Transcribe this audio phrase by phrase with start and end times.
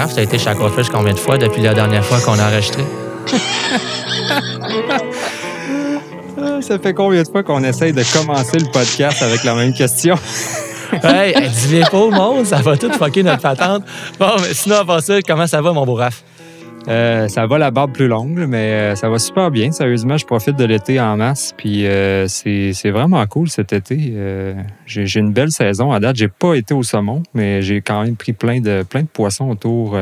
[0.00, 2.48] Raph, tu as été chez Aquafish combien de fois depuis la dernière fois qu'on a
[2.48, 2.82] enregistré?
[6.62, 10.14] Ça fait combien de fois qu'on essaye de commencer le podcast avec la même question?
[11.02, 13.84] hey, dis-les pas au monde, ça va tout fucker notre patente.
[14.18, 16.22] Bon, mais sinon, avant ça, comment ça va, mon beau Raph?
[16.88, 19.70] Euh, ça va la barbe plus longue, mais euh, ça va super bien.
[19.72, 21.54] Sérieusement, je profite de l'été en masse.
[21.56, 24.14] Puis euh, c'est vraiment cool cet été.
[24.86, 26.16] j'ai une belle saison à date.
[26.16, 29.50] J'ai pas été au saumon, mais j'ai quand même pris plein de, plein de poissons
[29.50, 29.96] autour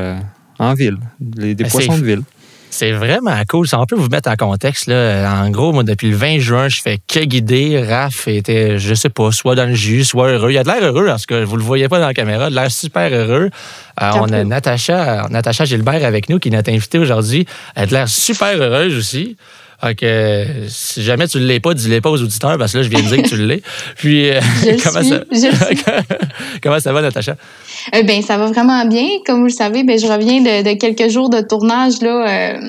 [0.57, 0.97] en ville.
[1.19, 2.23] des ben, poissons de ville.
[2.69, 3.67] C'est vraiment cool.
[3.67, 4.87] Ça, on peut vous mettre en contexte.
[4.87, 5.41] Là.
[5.43, 7.81] En gros, moi, depuis le 20 juin, je fais que guider.
[7.81, 10.51] Raph était, je sais pas, soit dans le jus, soit heureux.
[10.51, 12.43] Il a de l'air heureux, parce que vous le voyez pas dans la caméra.
[12.43, 13.49] Il a de l'air super heureux.
[14.01, 17.45] Euh, on a Natacha, Natacha Gilbert avec nous qui est notre invitée aujourd'hui.
[17.75, 19.35] Elle a de l'air super heureuse aussi.
[19.83, 20.03] Donc,
[20.67, 23.01] si jamais tu ne l'es pas, dis-le pas aux auditeurs parce que là, je viens
[23.01, 23.61] de dire que tu l'es.
[23.95, 24.39] Puis, euh,
[24.83, 25.23] comment, ça...
[26.63, 27.35] comment ça va, Natacha?
[27.95, 29.07] Euh, ben, ça va vraiment bien.
[29.25, 32.59] Comme vous le savez, ben, je reviens de, quelques jours de tournage là, euh,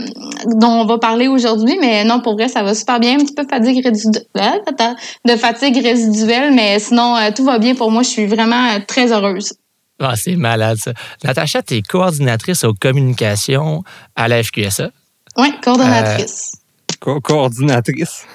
[0.47, 1.77] dont on va parler aujourd'hui.
[1.81, 3.15] Mais non, pour vrai, ça va super bien.
[3.15, 7.91] Un petit peu fatigue résiduelle, hein, de fatigue résiduelle, mais sinon, tout va bien pour
[7.91, 8.03] moi.
[8.03, 9.53] Je suis vraiment très heureuse.
[9.99, 10.93] Ah, c'est malade, ça.
[11.25, 13.83] Natacha, tu es coordinatrice aux communications
[14.17, 14.91] à la FQSA.
[15.37, 16.60] Oui, coordonnatrice
[17.01, 18.27] coordinatrice.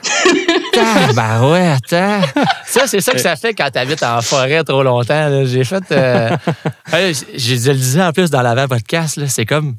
[1.16, 2.21] ben ouais, attends.
[2.66, 5.45] Ça, c'est ça que ça fait quand tu habites en forêt trop longtemps.
[5.45, 5.83] J'ai fait.
[5.91, 6.35] Euh...
[6.91, 9.75] je le disais en plus dans l'avant-podcast, c'est comme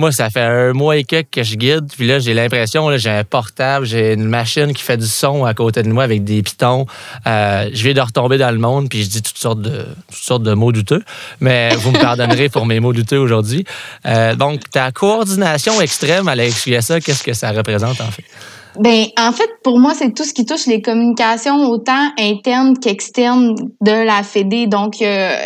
[0.00, 3.10] moi, ça fait un mois et quelques que je guide, puis là, j'ai l'impression, j'ai
[3.10, 6.42] un portable, j'ai une machine qui fait du son à côté de moi avec des
[6.42, 6.86] pitons.
[7.26, 10.22] Euh, je viens de retomber dans le monde, puis je dis toutes sortes de, toutes
[10.22, 11.04] sortes de mots douteux,
[11.40, 13.64] mais vous me pardonnerez pour mes mots douteux aujourd'hui.
[14.06, 18.24] Euh, donc, ta coordination extrême à la XUSA, qu'est-ce que ça représente en fait?
[18.78, 23.54] Ben, en fait, pour moi, c'est tout ce qui touche les communications autant internes qu'externes
[23.80, 24.66] de la Fédé.
[24.68, 25.36] Donc, euh,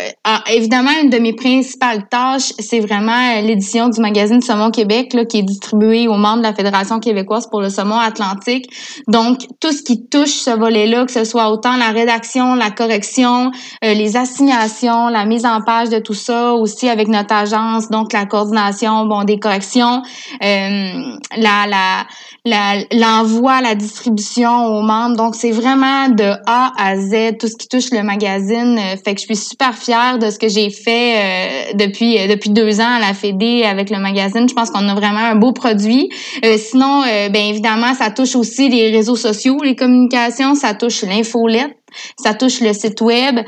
[0.51, 5.39] évidemment, une de mes principales tâches, c'est vraiment l'édition du magazine Saumon Québec, là, qui
[5.39, 8.69] est distribué aux membres de la Fédération québécoise pour le saumon atlantique.
[9.07, 13.51] Donc, tout ce qui touche ce volet-là, que ce soit autant la rédaction, la correction,
[13.83, 18.13] euh, les assignations, la mise en page de tout ça, aussi avec notre agence, donc
[18.13, 20.03] la coordination, bon, des corrections,
[20.43, 22.05] euh, la,
[22.45, 25.15] la l'envoi, la, distribution aux membres.
[25.15, 28.77] Donc, c'est vraiment de A à Z, tout ce qui touche le magazine.
[28.77, 32.27] Euh, fait que je suis super fière de ce que j'ai fait euh, depuis euh,
[32.27, 34.47] depuis deux ans à la Fédé avec le magazine.
[34.47, 36.09] Je pense qu'on a vraiment un beau produit.
[36.57, 41.77] sinon, bien évidemment, ça touche aussi les réseaux sociaux, les communications, ça touche l'infolette.
[42.17, 43.39] Ça touche le site web,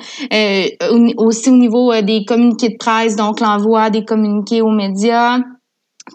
[1.17, 5.39] aussi au niveau des communiqués de presse, donc l'envoi des communiqués aux médias,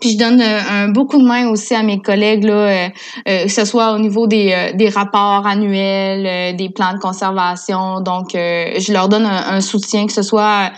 [0.01, 2.89] puis je donne euh, un, beaucoup de main aussi à mes collègues, là, euh,
[3.29, 8.01] euh, que ce soit au niveau des, des rapports annuels, des plans de conservation.
[8.01, 10.73] Donc, je leur donne un, soutien, que ce soit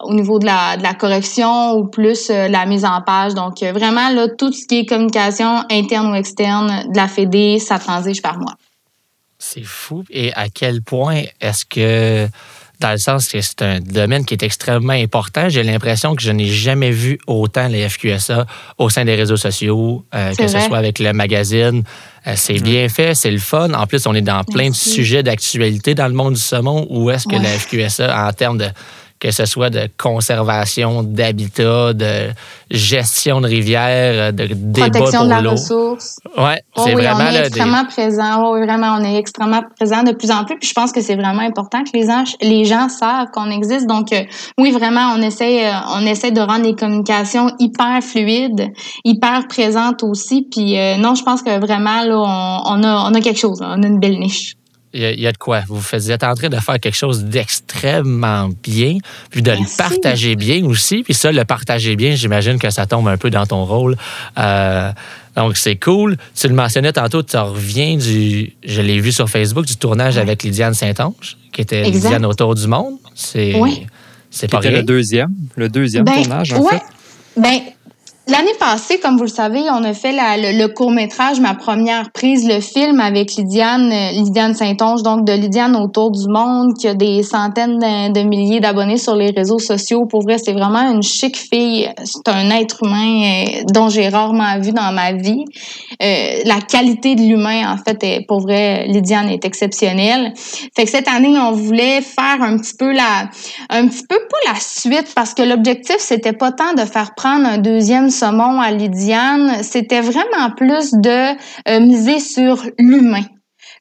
[0.00, 3.34] au niveau de la, de la correction ou plus la mise en page.
[3.34, 7.78] Donc, vraiment, là, tout ce qui est communication interne ou externe de la Fédé, ça
[7.78, 8.54] transige par moi.
[9.38, 10.04] C'est fou.
[10.10, 12.28] Et à quel point est-ce que
[12.80, 15.48] dans le sens que c'est un domaine qui est extrêmement important.
[15.48, 18.46] J'ai l'impression que je n'ai jamais vu autant les FQSA
[18.78, 21.82] au sein des réseaux sociaux, euh, que ce soit avec le magazine.
[22.26, 23.72] Euh, c'est bien fait, c'est le fun.
[23.72, 26.86] En plus, on est dans plein de sujets d'actualité dans le monde du saumon.
[26.90, 28.68] Où est-ce que la FQSA, en termes de
[29.20, 32.30] que ce soit de conservation d'habitat, de
[32.70, 36.16] gestion de rivières, de débat Protection de la ressource.
[36.36, 38.52] Ouais, oh c'est vraiment on est extrêmement présent.
[38.52, 40.58] oui, vraiment, on est extrêmement présent de plus en plus.
[40.58, 43.86] Puis je pense que c'est vraiment important que les gens, les gens savent qu'on existe.
[43.86, 44.22] Donc euh,
[44.58, 48.68] oui, vraiment, on essaie, euh, on essaie de rendre les communications hyper fluides,
[49.04, 50.46] hyper présentes aussi.
[50.50, 52.18] Puis euh, non, je pense que vraiment là,
[52.66, 53.60] on, a, on a quelque chose.
[53.62, 54.54] On a une belle niche
[54.94, 55.62] il y, a de quoi.
[55.68, 58.96] Vous, êtes en train de faire quelque chose d'extrêmement bien,
[59.30, 61.02] puis de le partager bien aussi.
[61.02, 63.96] Puis ça, le partager bien, j'imagine que ça tombe un peu dans ton rôle.
[64.38, 64.90] Euh,
[65.36, 66.16] donc, c'est cool.
[66.34, 70.42] Tu le mentionnais tantôt, tu reviens du, je l'ai vu sur Facebook, du tournage avec
[70.42, 72.94] Lydiane Saint-Onge, qui était Lydiane autour du monde.
[73.14, 73.86] C'est oui.
[74.30, 76.82] c'est pas le deuxième, le deuxième ben, tournage, en fait.
[77.36, 77.60] Ben,
[78.30, 82.60] L'année passée, comme vous le savez, on a fait le, court-métrage, ma première prise, le
[82.60, 87.22] film avec Lydiane, euh, Lydiane Saint-Onge, donc de Lydiane autour du monde, qui a des
[87.22, 90.04] centaines de, milliers d'abonnés sur les réseaux sociaux.
[90.04, 91.88] Pour vrai, c'est vraiment une chic fille.
[92.04, 95.46] C'est un être humain euh, dont j'ai rarement vu dans ma vie.
[96.02, 100.34] Euh, la qualité de l'humain, en fait, pour vrai, Lydiane est exceptionnelle.
[100.76, 103.30] Fait que cette année, on voulait faire un petit peu la,
[103.70, 107.46] un petit peu pas la suite, parce que l'objectif, c'était pas tant de faire prendre
[107.46, 111.36] un deuxième saumon à Lydiane, c'était vraiment plus de
[111.68, 113.24] euh, miser sur l'humain.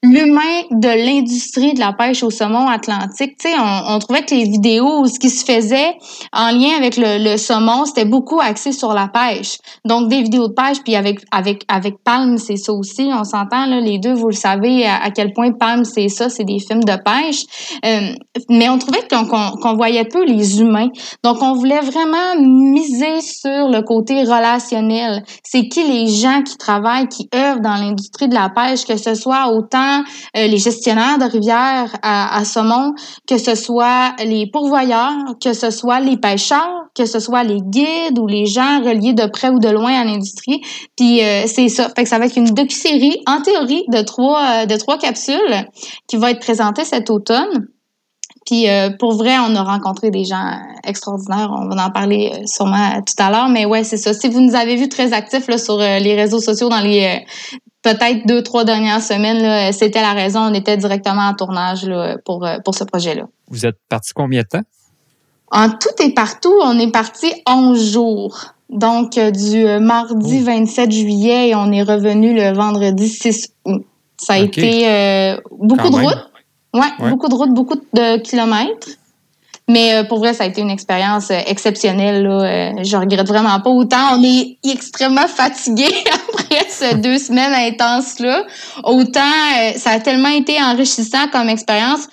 [0.04, 3.38] L'humain de l'industrie de la pêche au saumon atlantique.
[3.40, 5.96] Tu sais, on, trouvait que les vidéos, ce qui se faisait
[6.34, 9.58] en lien avec le, le saumon, c'était beaucoup axé sur la pêche.
[9.86, 13.10] Donc, des vidéos de pêche, puis avec avec avec Palm, c'est ça aussi.
[13.12, 16.44] On s'entend là, les deux, vous le savez à, quel point Palm, c'est ça, c'est
[16.44, 17.44] des films de pêche.
[17.86, 18.14] Euh,
[18.50, 20.90] mais on trouvait qu'on qu'on voyait peu les humains.
[21.24, 25.24] Donc, on voulait vraiment miser sur le côté relationnel.
[25.44, 29.16] C'est qui les gens qui travaillent, qui œuvrent dans l'industrie de la pêche, que ce
[29.16, 29.87] soit autant
[30.36, 32.94] euh, les gestionnaires de rivières à, à saumon,
[33.28, 38.20] que ce soit les pourvoyeurs, que ce soit les pêcheurs, que ce soit les guides
[38.20, 40.62] ou les gens reliés de près ou de loin à l'industrie.
[40.96, 41.90] Puis euh, c'est ça.
[41.96, 45.68] Fait que ça va être une docu-série, en théorie, de trois, euh, de trois capsules
[46.08, 47.68] qui va être présentée cet automne.
[48.46, 48.66] Puis
[48.98, 51.52] pour vrai, on a rencontré des gens extraordinaires.
[51.52, 53.50] On va en parler sûrement tout à l'heure.
[53.50, 54.14] Mais ouais, c'est ça.
[54.14, 57.26] Si vous nous avez vus très actifs sur les réseaux sociaux dans les
[57.82, 60.42] peut-être deux, trois dernières semaines, c'était la raison.
[60.42, 63.24] On était directement en tournage là, pour, pour ce projet-là.
[63.50, 64.64] Vous êtes parti combien de temps?
[65.52, 68.54] En tout et partout, on est parti 11 jours.
[68.70, 73.86] Donc, euh, du euh, mardi 27 juillet et on est revenu le vendredi 6 août.
[74.18, 76.32] Ça a été euh, beaucoup de routes.
[76.74, 78.90] Ouais, beaucoup de routes, beaucoup de kilomètres.
[79.70, 82.24] Mais pour vrai, ça a été une expérience exceptionnelle.
[82.24, 82.84] Là.
[82.84, 83.70] je regrette vraiment pas.
[83.70, 85.88] Autant on est extrêmement fatigué
[86.50, 88.46] après ces deux semaines intenses-là,
[88.84, 89.22] autant
[89.76, 92.08] ça a tellement été enrichissant comme expérience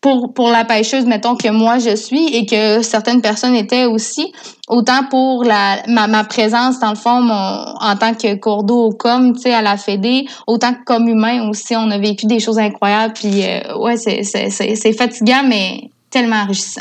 [0.00, 4.32] pour, pour la pêcheuse, mettons, que moi je suis et que certaines personnes étaient aussi,
[4.68, 8.90] autant pour la, ma, ma présence, dans le fond, mon, en tant que cours d'eau
[8.90, 12.40] comme, tu sais, à la Fédé, autant que comme humain aussi, on a vécu des
[12.40, 13.12] choses incroyables.
[13.12, 16.80] Puis, euh, ouais, c'est fatigant, mais tellement enrichissant.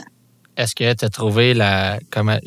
[0.59, 2.37] Est-ce que tu as trouvé la comment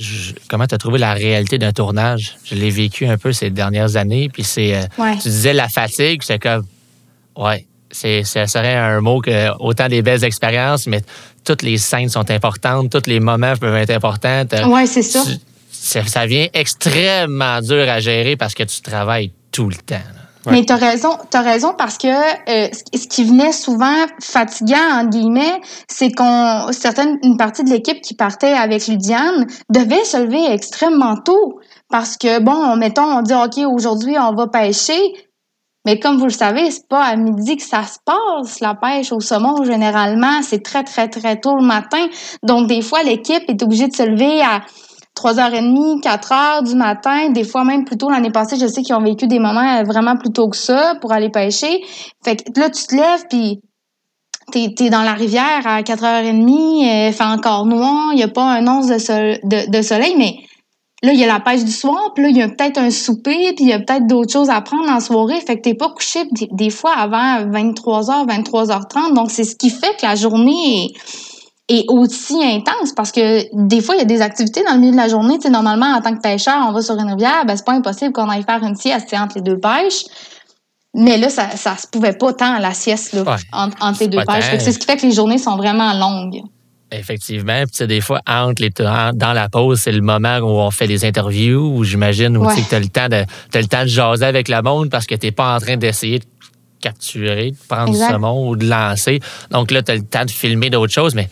[0.50, 2.36] comment as trouvé la réalité d'un tournage?
[2.44, 6.22] Je l'ai vécu un peu ces dernières années puis c'est euh, tu disais la fatigue,
[6.22, 6.66] c'est comme
[7.38, 11.00] ouais, c'est, ça serait un mot que autant des belles expériences, mais
[11.42, 14.44] toutes les scènes sont importantes, tous les moments peuvent être importants.
[14.66, 15.24] Oui, c'est ça.
[15.70, 16.26] ça.
[16.26, 19.96] vient extrêmement dur à gérer parce que tu travailles tout le temps.
[20.50, 25.04] Mais tu as raison, as raison parce que euh, ce qui venait souvent fatigant en
[25.04, 30.52] guillemets, c'est qu'on certaines une partie de l'équipe qui partait avec Ludiane devait se lever
[30.52, 35.14] extrêmement tôt parce que bon, mettons on dit OK, aujourd'hui on va pêcher,
[35.84, 39.10] mais comme vous le savez, c'est pas à midi que ça se passe, la pêche
[39.10, 40.40] au saumon, généralement.
[40.42, 42.06] C'est très, très, très tôt le matin.
[42.44, 44.62] Donc, des fois, l'équipe est obligée de se lever à
[45.22, 47.30] 3h30, 4h du matin.
[47.30, 49.82] Des fois, même plus tôt, l'année passée, je sais qu'ils ont vécu des moments euh,
[49.84, 51.84] vraiment plus tôt que ça pour aller pêcher.
[52.24, 53.60] Fait que là, tu te lèves, puis
[54.50, 58.44] t'es es dans la rivière à 4h30, il fait encore noir, il n'y a pas
[58.44, 60.36] un once de, soleil, mais
[61.04, 62.92] Là, il y a la pêche du soir, puis là, il y a peut-être un
[62.92, 65.40] souper, puis il y a peut-être d'autres choses à prendre en soirée.
[65.40, 66.20] Fait que t'es pas couché
[66.52, 69.12] des, fois avant 23h, 23h30.
[69.12, 70.92] Donc, c'est ce qui fait que la journée est,
[71.88, 74.96] aussi intense parce que des fois, il y a des activités dans le milieu de
[74.96, 75.36] la journée.
[75.36, 77.72] Tu sais, normalement, en tant que pêcheur, on va sur une rivière, ben, c'est pas
[77.72, 80.04] impossible qu'on aille faire une sieste entre les deux pêches.
[80.94, 84.44] Mais là, ça, ça se pouvait pas tant la sieste là, entre, les deux pêches.
[84.58, 86.42] C'est ce qui fait que les journées sont vraiment longues.
[86.90, 87.62] Effectivement.
[87.72, 91.06] Puis, des fois, entre les, dans la pause, c'est le moment où on fait des
[91.06, 93.24] interviews, où j'imagine, où tu as le temps de,
[93.54, 95.78] as le temps de jaser avec le monde parce que tu n'es pas en train
[95.78, 96.26] d'essayer de
[96.82, 99.20] capturer, de prendre ce du ou de lancer.
[99.50, 101.30] Donc là, tu as le temps de filmer d'autres choses, mais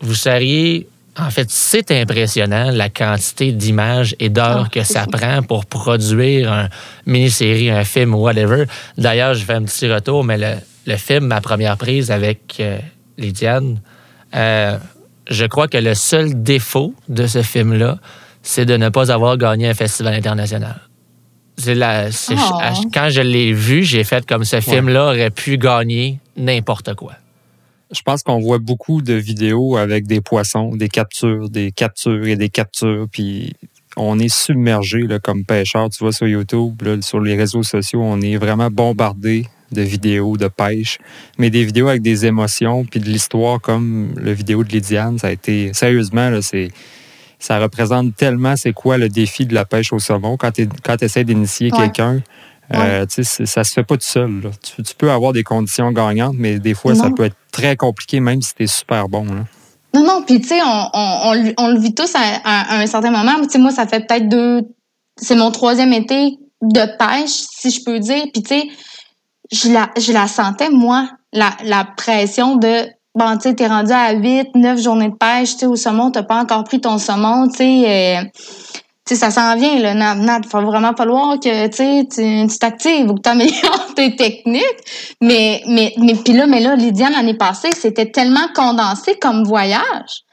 [0.00, 0.86] vous seriez.
[1.16, 6.52] En fait, c'est impressionnant la quantité d'images et d'heures ah, que ça prend pour produire
[6.52, 6.68] une
[7.06, 8.64] mini-série, un film, whatever.
[8.98, 10.54] D'ailleurs, je fais un petit retour, mais le,
[10.86, 12.78] le film, ma première prise avec euh,
[13.16, 13.80] Lydiane,
[14.34, 14.76] euh,
[15.30, 17.98] je crois que le seul défaut de ce film-là,
[18.42, 20.80] c'est de ne pas avoir gagné un festival international.
[21.56, 22.34] C'est la, oh.
[22.92, 27.12] Quand je l'ai vu, j'ai fait comme ce film-là aurait pu gagner n'importe quoi.
[27.90, 32.36] Je pense qu'on voit beaucoup de vidéos avec des poissons, des captures, des captures et
[32.36, 33.52] des captures, puis
[33.96, 35.88] on est submergé comme pêcheur.
[35.90, 40.48] Tu vois sur YouTube, sur les réseaux sociaux, on est vraiment bombardé de vidéos de
[40.48, 40.98] pêche,
[41.38, 45.28] mais des vidéos avec des émotions puis de l'histoire comme le vidéo de Lydiane, ça
[45.28, 46.70] a été sérieusement là, c'est
[47.38, 51.02] ça représente tellement c'est quoi le défi de la pêche au saumon quand tu quand
[51.02, 52.22] essaies d'initier quelqu'un.
[52.72, 54.50] Euh, ça se fait pas tout seul.
[54.62, 58.40] Tu, peux avoir des conditions gagnantes, mais des fois, ça peut être très compliqué, même
[58.40, 59.24] si tu es super bon.
[59.24, 59.44] Là.
[59.92, 63.40] Non, non, puis tu sais, on, on, on, le vit tous à, un certain moment.
[63.42, 64.62] Tu sais, moi, ça fait peut-être deux.
[65.16, 68.24] C'est mon troisième été de pêche, si je peux dire.
[68.32, 68.68] Puis tu sais,
[69.52, 73.92] je la, je la sentais, moi, la, la pression de bon, tu sais, t'es rendu
[73.92, 76.98] à 8, 9 journées de pêche, tu sais, au saumon, t'as pas encore pris ton
[76.98, 78.18] saumon, tu sais.
[78.18, 78.24] Euh,
[79.06, 80.14] sais, ça s'en vient, là.
[80.14, 84.62] Il va vraiment falloir que, tu sais, tu t'actives ou que tu améliores tes techniques.
[85.20, 90.24] Mais, mais, mais, puis là, mais là, Lydiane, l'année passée, c'était tellement condensé comme voyage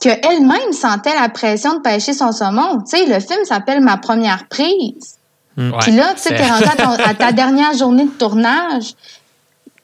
[0.00, 2.78] qu'elle-même sentait la pression de pêcher son saumon.
[2.88, 5.16] Tu sais, le film s'appelle Ma première prise.
[5.58, 8.94] Ouais, Puis là, tu sais, t'es rendu à, ton- à ta dernière journée de tournage.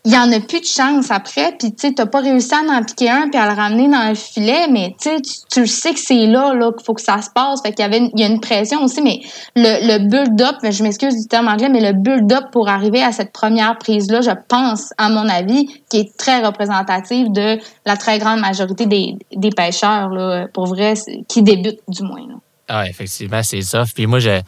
[0.06, 1.56] Il n'y en a plus de chance après.
[1.58, 4.14] Puis, tu sais, pas réussi à en piquer un puis à le ramener dans le
[4.14, 4.68] filet.
[4.70, 5.16] Mais, tu sais,
[5.50, 7.60] tu, sais que c'est là, là, qu'il faut que ça se passe.
[7.60, 9.02] Fait qu'il y avait il y a une pression aussi.
[9.02, 9.18] Mais
[9.56, 13.32] le, le build-up, je m'excuse du terme anglais, mais le build-up pour arriver à cette
[13.32, 18.38] première prise-là, je pense, à mon avis, qui est très représentative de la très grande
[18.38, 20.94] majorité des, des pêcheurs, là, pour vrai,
[21.28, 22.28] qui débutent, du moins.
[22.28, 22.34] là.
[22.68, 23.84] Ah, effectivement, c'est ça.
[23.94, 24.40] Puis moi, je,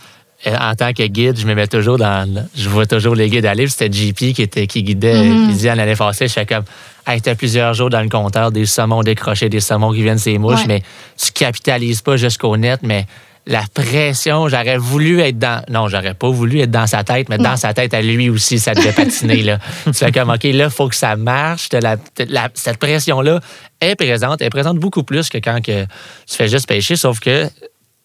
[0.46, 2.46] en tant que guide, je me mets toujours dans.
[2.56, 3.66] Je vois toujours les guides aller.
[3.68, 5.48] C'était JP qui, était, qui guidait Mhm.
[5.48, 6.28] Lydiane l'année passée.
[6.28, 6.64] Je fais comme.
[7.06, 10.36] Hey, t'as plusieurs jours dans le compteur, des saumons décrochés, des saumons qui viennent ses
[10.38, 10.66] mouches, Ouais.
[10.68, 10.82] mais
[11.16, 13.06] tu capitalises pas jusqu'au net, mais
[13.46, 15.62] la pression, j'aurais voulu être dans.
[15.70, 18.58] Non, j'aurais pas voulu être dans sa tête, mais dans sa tête à lui aussi,
[18.58, 19.42] ça devait patiner.
[19.42, 19.58] Là.
[19.86, 21.68] tu fais comme, OK, là, il faut que ça marche.
[21.72, 21.96] La-
[22.28, 23.40] la- cette pression-là
[23.80, 24.40] est présente.
[24.42, 27.48] Elle est présente beaucoup plus que quand que tu fais juste pêcher, sauf que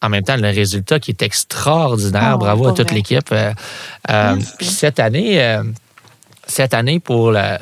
[0.03, 2.33] en même temps, le résultat qui est extraordinaire.
[2.35, 3.31] Oh, Bravo à toute l'équipe.
[3.31, 3.53] Euh,
[4.09, 5.63] euh, cette année, euh,
[6.45, 7.59] cette année pour la,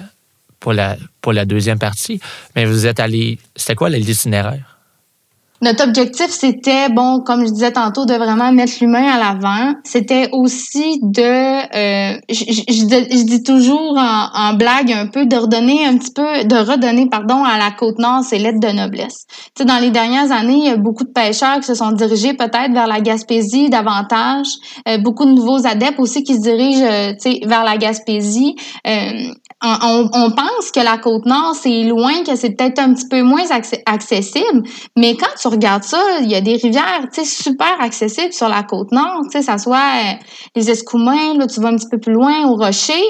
[0.60, 2.20] pour, la, pour la deuxième partie,
[2.56, 3.38] mais vous êtes allé.
[3.56, 4.71] C'était quoi l'itinéraire?
[5.62, 9.74] Notre objectif, c'était, bon, comme je disais tantôt, de vraiment mettre l'humain à l'avant.
[9.84, 15.36] C'était aussi de, euh, je, je- je dis- toujours en, en blague un peu, de
[15.36, 19.26] redonner un petit peu, de redonner, pardon, à la Côte-Nord ses lettres de noblesse.
[19.56, 21.92] Tu sais, dans les dernières années, il y a beaucoup de pêcheurs qui se sont
[21.92, 24.48] dirigés peut-être vers la Gaspésie davantage.
[24.88, 28.56] Euh, beaucoup de nouveaux adeptes aussi qui se dirigent, euh, tu sais, vers la Gaspésie.
[29.64, 33.82] On, pense que la Côte-Nord, c'est loin, que c'est peut-être un petit peu moins acc-
[33.86, 34.64] accessible,
[34.98, 38.50] mais quand tu regardes ça, il y a des rivières, tu sais, super accessibles sur
[38.50, 40.14] la Côte-Nord, tu sais, ça soit euh,
[40.56, 43.04] les Escoumins, là, tu vas un petit peu plus loin, au Rocher.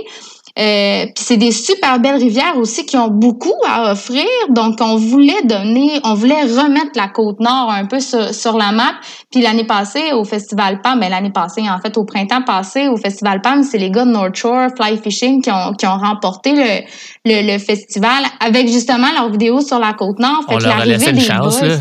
[0.59, 4.25] Euh, puis c'est des super belles rivières aussi qui ont beaucoup à offrir.
[4.49, 8.93] Donc, on voulait donner, on voulait remettre la Côte-Nord un peu sur, sur la map.
[9.31, 12.97] Puis l'année passée, au Festival PAM, ben l'année passée, en fait, au printemps passé, au
[12.97, 16.51] Festival PAM, c'est les gars de North Shore Fly Fishing qui ont, qui ont remporté
[16.53, 16.81] le,
[17.25, 20.43] le, le festival avec justement leurs vidéos sur la Côte-Nord.
[20.49, 21.75] Fait On que leur a laissé une chance, boys- là.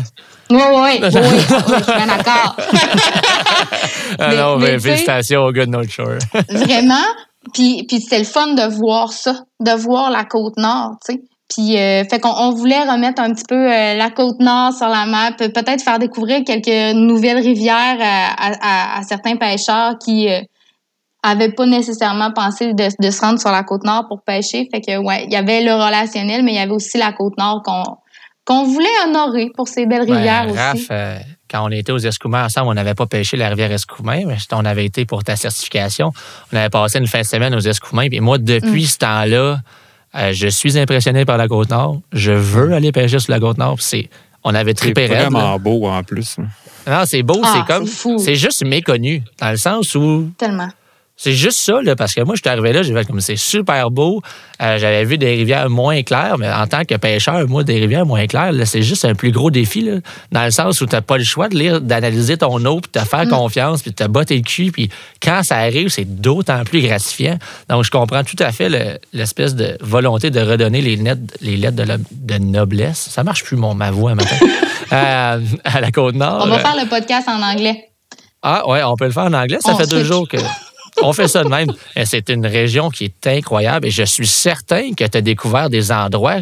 [0.49, 2.55] Oui, oui, oui, oui, je suis bien d'accord.
[4.19, 6.17] Ah Mais- non, mais mais félicitations au gars de North Shore.
[6.49, 6.95] Vraiment.
[7.53, 11.21] Puis, puis c'était le fun de voir ça, de voir la côte nord, tu sais.
[11.53, 14.87] Puis, euh, fait qu'on on voulait remettre un petit peu euh, la côte nord sur
[14.87, 20.29] la map, euh, peut-être faire découvrir quelques nouvelles rivières à, à- à- certains pêcheurs qui
[20.29, 20.39] euh,
[21.23, 24.69] avaient pas nécessairement pensé de, de se rendre sur la côte nord pour pêcher.
[24.71, 27.37] Fait que, ouais, il y avait le relationnel, mais il y avait aussi la côte
[27.37, 27.83] nord qu'on
[28.45, 30.57] qu'on voulait honorer pour ces belles rivières Ben, aussi.
[30.59, 31.17] Raph, euh,
[31.49, 34.65] quand on était aux Escoumins ensemble, on n'avait pas pêché la rivière Escoumins, mais on
[34.65, 36.11] avait été pour ta certification.
[36.51, 38.07] On avait passé une fin de semaine aux Escoumins.
[38.09, 38.43] Puis moi, Mm.
[38.43, 39.59] depuis ce temps-là,
[40.15, 41.99] euh, je suis impressionné par la Côte-Nord.
[42.13, 43.77] Je veux aller pêcher sur la Côte-Nord.
[43.81, 44.09] C'est-
[44.43, 45.29] On avait C'est trippé raide, là.
[45.29, 46.37] vraiment beau en plus.
[46.87, 47.85] Non, c'est beau, Ah, c'est comme.
[47.85, 48.17] c'est fou.
[48.17, 49.21] C'est juste méconnu.
[49.39, 50.67] Dans le sens où Tellement.
[51.23, 53.35] C'est juste ça, là, parce que moi, je suis arrivé là, j'ai fait comme c'est
[53.35, 54.21] super beau.
[54.59, 58.05] Euh, J'avais vu des rivières moins claires, mais en tant que pêcheur, moi, des rivières
[58.07, 59.97] moins claires, c'est juste un plus gros défi, là,
[60.31, 62.91] dans le sens où tu n'as pas le choix de lire, d'analyser ton eau, puis
[62.93, 64.71] de te faire confiance, puis de te botter le cul.
[64.71, 64.89] Puis
[65.21, 67.37] quand ça arrive, c'est d'autant plus gratifiant.
[67.69, 71.55] Donc, je comprends tout à fait le- l'espèce de volonté de redonner les, net- les
[71.57, 73.09] lettres de, la- de noblesse.
[73.11, 74.35] Ça marche plus, mon, ma voix, matin.
[74.93, 76.41] Euh, à la Côte-Nord.
[76.43, 77.85] On va Euh, faire le podcast en anglais.
[78.41, 79.57] ah ouais, on peut le faire en anglais.
[79.61, 80.35] Ça On fait deux jours que
[81.07, 81.71] on fait ça de même.
[81.95, 85.69] Et C'est une région qui est incroyable et je suis certain que tu as découvert
[85.69, 86.39] des endroits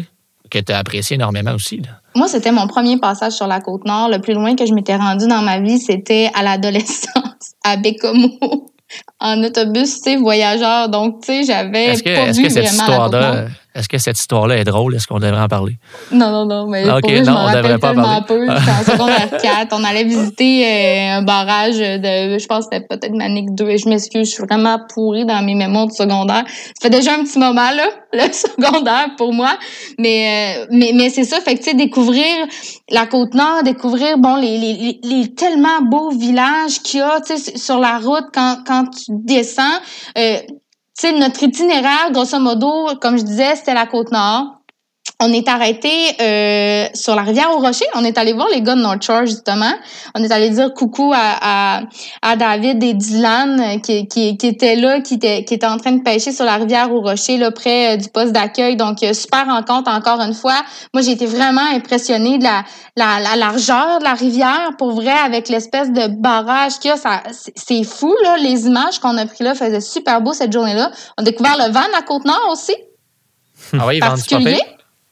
[0.50, 1.78] que tu as appréciés énormément aussi.
[1.78, 2.00] là.
[2.16, 4.08] Moi, c'était mon premier passage sur la côte nord.
[4.08, 8.66] Le plus loin que je m'étais rendue dans ma vie, c'était à l'adolescence, à Bécomo,
[9.20, 10.88] en autobus, tu sais, voyageur.
[10.88, 13.98] Donc, tu sais, j'avais Est-ce que, pas est-ce vu que cette vraiment histoire-là, est-ce que
[13.98, 14.94] cette histoire-là est drôle?
[14.96, 15.78] Est-ce qu'on devrait en parler?
[16.10, 18.20] Non, non, non, mais Ok, pour je non, m'en on devrait pas en parler.
[18.26, 18.48] peu.
[18.50, 19.68] En secondaire 4.
[19.78, 23.68] On allait visiter euh, un barrage de, je pense que c'était peut-être Manic 2.
[23.68, 26.44] Et je m'excuse, je suis vraiment pourrie dans mes mémoires du secondaire.
[26.46, 29.56] Ça fait déjà un petit moment, là, le secondaire pour moi.
[29.98, 32.26] Mais, euh, mais, mais c'est ça, fait que, tu sais, découvrir
[32.90, 37.56] la Côte-Nord, découvrir, bon, les, les, les, tellement beaux villages qu'il y a, tu sais,
[37.56, 39.62] sur la route quand, quand tu descends.
[40.18, 40.38] Euh,
[41.00, 44.59] sais, notre itinéraire, grosso modo, comme je disais, c'était la Côte-Nord.
[45.20, 47.84] On est arrêté euh, sur la rivière au Rocher.
[47.94, 49.72] On est allé voir les gars de North Shore, justement.
[50.14, 51.82] On est allé dire coucou à,
[52.22, 55.76] à, David et Dylan euh, qui, qui, qui étaient là, qui étaient, qui étaient en
[55.76, 58.76] train de pêcher sur la rivière au Rocher, là, près euh, du poste d'accueil.
[58.76, 60.62] Donc, super rencontre encore une fois.
[60.94, 62.64] Moi, j'ai été vraiment impressionnée de la,
[62.96, 66.96] la, la, largeur de la rivière, pour vrai, avec l'espèce de barrage qu'il y a.
[66.96, 67.22] Ça,
[67.54, 68.38] c'est fou, là.
[68.38, 70.90] Les images qu'on a prises là faisaient super beau cette journée-là.
[71.18, 72.74] On a découvert le vent à Côte-Nord aussi.
[73.78, 74.60] Ah oui, particulier.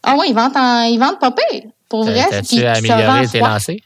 [0.02, 1.62] Ah oui, ils vendent, en, ils vendent pas pire.
[1.88, 2.26] Pour vrai.
[2.30, 3.76] T'as-tu amélioré tes lancers?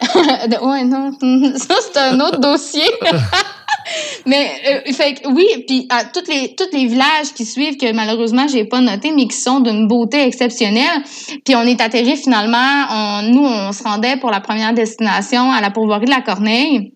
[0.62, 1.12] ouais, non.
[1.56, 2.88] Ça, c'est un autre dossier.
[4.26, 8.46] mais euh, fait oui, puis à tous les tous les villages qui suivent que malheureusement
[8.48, 11.02] j'ai pas noté mais qui sont d'une beauté exceptionnelle.
[11.44, 15.60] Puis on est atterri finalement, on, nous on se rendait pour la première destination à
[15.60, 16.94] la pourvoirie de la Corneille,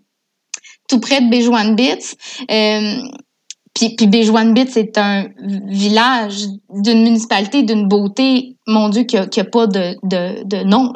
[0.88, 2.16] tout près de Béjouane Bits.
[2.50, 3.02] Euh,
[3.74, 5.28] puis, puis Béjouane-Bit, c'est un
[5.68, 10.92] village d'une municipalité d'une beauté, mon Dieu, qui n'a pas de, de, de nom.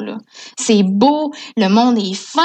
[0.57, 2.41] C'est beau, le monde est fin,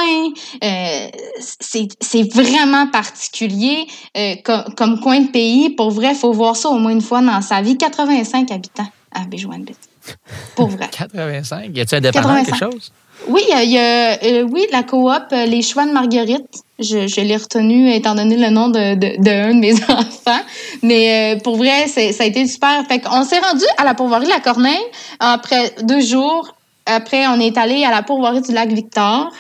[0.65, 1.09] euh,
[1.39, 5.71] c'est vraiment particulier euh, comme, comme, coin de pays.
[5.71, 7.77] Pour vrai, il faut voir ça au moins une fois dans sa vie.
[7.77, 9.79] 85 habitants à Béjouane-Bit.
[10.55, 10.89] Pour vrai.
[10.93, 11.71] 85?
[11.75, 12.93] Y a-t-il un quelque chose?
[13.29, 16.63] Oui, il y a, euh, oui, la coop Les Choix de Marguerite.
[16.79, 20.41] Je, je l'ai retenu étant donné le nom de, de, de, de mes enfants.
[20.83, 22.85] Mais euh, pour vrai, ça a été super.
[22.89, 24.85] Fait qu'on s'est rendu à la pourvoirie de la Corneille
[25.19, 26.55] après deux jours.
[26.87, 29.31] Après, on est allé à la pourvoirie du lac Victor.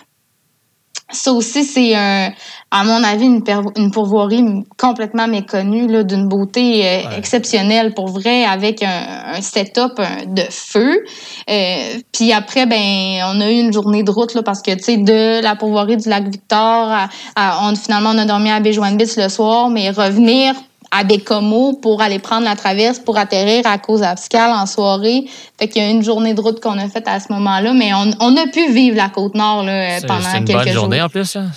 [1.12, 2.30] Ça aussi, c'est, un,
[2.70, 3.42] à mon avis, une,
[3.76, 4.44] une pourvoirie
[4.78, 11.04] complètement méconnue, là, d'une beauté euh, exceptionnelle pour vrai, avec un, un setup de feu.
[11.48, 11.76] Euh,
[12.12, 14.96] puis après, ben, on a eu une journée de route là, parce que, tu sais,
[14.96, 16.92] de la pourvoirie du lac Victor,
[17.36, 20.54] à, on, finalement, on a dormi à Béjouane-Bits le soir, mais revenir
[20.90, 25.24] à Bécomo pour aller prendre la traverse pour atterrir à cause abscale en soirée.
[25.58, 27.94] Fait qu'il y a une journée de route qu'on a faite à ce moment-là, mais
[27.94, 30.32] on, on, a pu vivre la Côte-Nord là, pendant quelques jours.
[30.32, 31.36] C'est une bonne journée en plus.
[31.36, 31.50] Hein?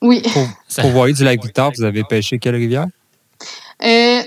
[0.00, 0.22] Oui.
[0.76, 2.86] Pour, voir du lac Victor, vous avez pêché quelle rivière?
[3.82, 4.22] Euh,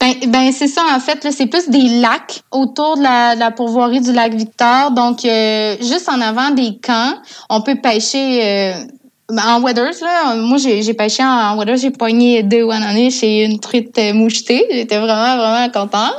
[0.00, 1.26] ben, ben c'est ça, en fait.
[1.30, 4.90] C'est plus des lacs autour de la, de la pourvoirie du lac Victor.
[4.90, 7.14] Donc, euh, juste en avant des camps,
[7.50, 8.40] on peut pêcher...
[8.42, 8.84] Euh,
[9.30, 13.96] en Weathers, là, moi, j'ai pêché en, Weathers, j'ai poigné deux wananish et une truite
[13.98, 14.66] euh, mouchetée.
[14.70, 16.14] J'étais vraiment, vraiment contente.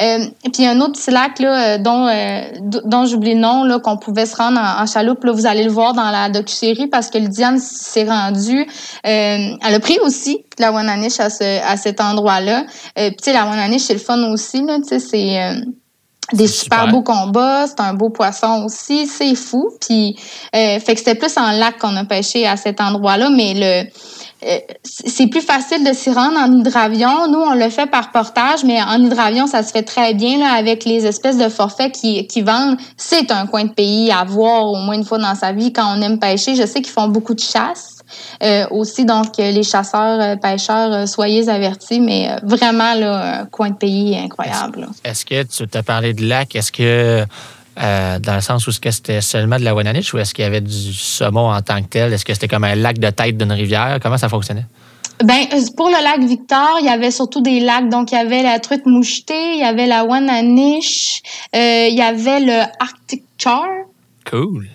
[0.00, 2.42] Euh, puis, un autre petit lac, là, euh, dont, euh,
[2.84, 5.22] dont j'oublie le nom, là, qu'on pouvait se rendre en, chaloupe.
[5.22, 8.66] Là, vous allez le voir dans la docu-série parce que Lydiane s'est rendue.
[9.04, 12.64] elle a pris aussi la wananish à, ce, à cet endroit-là.
[12.96, 15.54] puis, tu sais, la wananish, c'est le fun aussi, là, tu sais, c'est
[16.32, 19.70] des super, beaux combats, c'est un beau poisson aussi, c'est fou.
[19.80, 20.16] Puis,
[20.54, 23.90] euh, fait que c'était plus en lac qu'on a pêché à cet endroit-là, mais le
[24.42, 27.28] euh, c'est plus facile de s'y rendre en hydravion.
[27.28, 30.52] Nous, on le fait par portage, mais en hydravion, ça se fait très bien là,
[30.52, 32.78] avec les espèces de forfaits qui, qui vendent.
[32.96, 35.94] C'est un coin de pays à voir au moins une fois dans sa vie quand
[35.94, 36.54] on aime pêcher.
[36.54, 37.99] Je sais qu'ils font beaucoup de chasse.
[38.42, 43.70] Euh, aussi, donc, euh, les chasseurs, euh, pêcheurs, soyez avertis, mais vraiment, là, un coin
[43.70, 44.88] de pays incroyable.
[45.04, 46.54] Est-ce que tu t'as parlé de lac?
[46.54, 47.24] Est-ce que,
[47.76, 50.92] dans le sens où c'était seulement de la Wananich ou est-ce qu'il y avait du
[50.92, 52.12] saumon en tant que tel?
[52.12, 53.98] Est-ce que c'était comme un lac de tête d'une rivière?
[54.02, 54.66] Comment ça fonctionnait?
[55.22, 55.46] Ben,
[55.76, 57.88] pour le lac Victor, il y avait surtout des lacs.
[57.88, 61.22] Donc, il y avait la truite mouchetée, il y avait la Wananiche,
[61.54, 63.66] il y avait le Arctic Char.
[64.28, 64.68] Cool.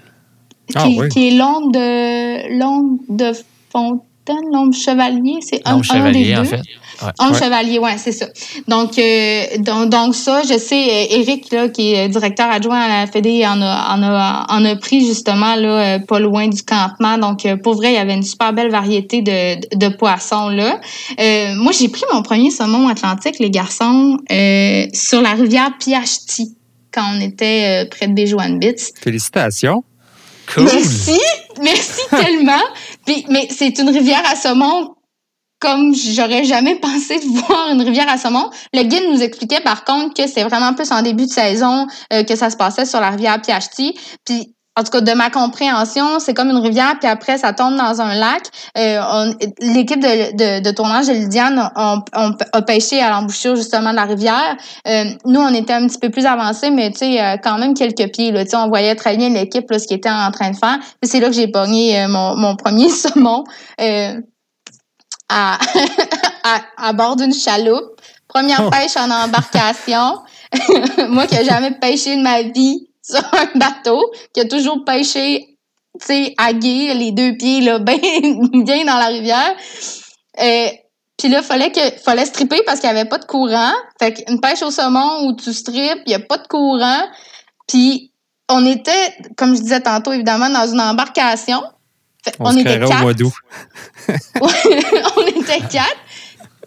[0.74, 3.32] Ah qui, est l'ombre de l'ombre de
[3.72, 6.40] Fontaine, l'ombre chevalier, c'est un, un, des deux.
[6.40, 6.62] en fait.
[7.02, 7.40] Ouais.
[7.40, 8.28] chevalier, ouais, c'est ça.
[8.68, 13.08] Donc, euh, donc, donc, ça, je sais, Eric, là, qui est directeur adjoint à la
[13.08, 17.18] Fédé, en a, en a, en a pris justement là, euh, pas loin du campement.
[17.18, 20.80] Donc, euh, pour vrai, il y avait une super belle variété de, de, poissons là.
[21.56, 24.18] moi, j'ai pris mon premier saumon atlantique, les garçons,
[24.94, 26.56] sur la rivière Piachti
[26.94, 28.92] quand on était près de Béjouane Bits.
[30.58, 31.20] Merci,
[31.62, 32.64] merci tellement.
[33.06, 34.96] Puis, mais c'est une rivière à saumon
[35.60, 38.50] comme j'aurais jamais pensé de voir une rivière à saumon.
[38.74, 42.24] Le guide nous expliquait par contre que c'est vraiment plus en début de saison euh,
[42.24, 43.98] que ça se passait sur la rivière Piachti.
[44.26, 47.78] Puis en tout cas, de ma compréhension, c'est comme une rivière, puis après, ça tombe
[47.78, 48.44] dans un lac.
[48.78, 52.02] Euh, L'équipe de, de, de, tournage de Lydiane on,
[52.52, 54.58] a pêché à l'embouchure, justement, de la rivière.
[54.86, 57.74] Euh, nous, on était un petit peu plus avancés, mais tu sais, euh, quand même
[57.74, 58.32] quelques pieds.
[58.32, 60.78] Là, on voyait très bien l'équipe, ce qu'ils était en train de faire.
[61.04, 63.46] C'est là que j'ai pogné euh, mon, mon premier saumon
[65.30, 65.58] à,
[66.44, 68.02] à, à, bord d'une chaloupe.
[68.28, 68.70] Première oh.
[68.70, 70.20] pêche en embarcation.
[71.10, 75.58] Moi qui n'ai jamais pêché de ma vie sur un bateau qui a toujours pêché,
[76.00, 79.56] tu sais, à gué, les deux pieds là, bien, bien dans la rivière.
[80.42, 80.68] Euh,
[81.18, 83.74] Puis là, fallait que fallait stripper parce qu'il n'y avait pas de courant.
[84.00, 87.08] Fait qu'une pêche au saumon où tu strippes, il n'y a pas de courant.
[87.68, 88.12] Puis
[88.50, 91.64] on était, comme je disais tantôt, évidemment, dans une embarcation.
[92.24, 93.00] Fait, on, on était quatre.
[93.00, 93.14] au mois
[94.42, 95.98] on était quatre.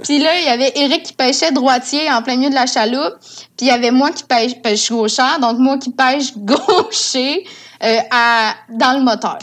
[0.03, 3.15] Puis là, il y avait Eric qui pêchait droitier en plein milieu de la chaloupe.
[3.57, 7.45] Puis il y avait moi qui pêche, pêche gauchère, donc moi qui pêche gaucher
[7.83, 9.39] euh, à, dans le moteur.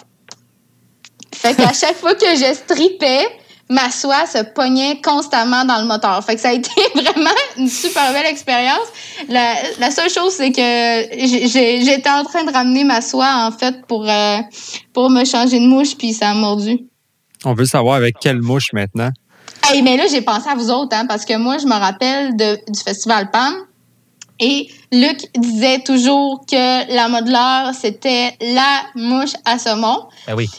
[1.33, 3.27] Fait qu'à chaque fois que je stripais,
[3.69, 6.23] ma soie se pognait constamment dans le moteur.
[6.23, 8.87] Fait que ça a été vraiment une super belle expérience.
[9.27, 11.17] La, la seule chose, c'est que
[11.83, 14.37] j'étais en train de ramener ma soie, en fait, pour, euh,
[14.93, 16.79] pour me changer de mouche, puis ça a mordu.
[17.43, 19.11] On veut savoir avec quelle mouche maintenant.
[19.67, 22.35] Hey, mais là, j'ai pensé à vous autres, hein, parce que moi, je me rappelle
[22.35, 23.55] de, du Festival PAM.
[24.39, 30.07] Et Luc disait toujours que la modeleur, c'était la mouche à saumon.
[30.27, 30.49] Ben oui.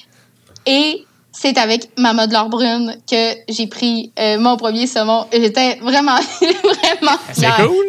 [0.65, 5.27] Et c'est avec ma modeleur brune que j'ai pris euh, mon premier saumon.
[5.33, 6.17] J'étais vraiment,
[6.65, 7.87] vraiment C'est cool.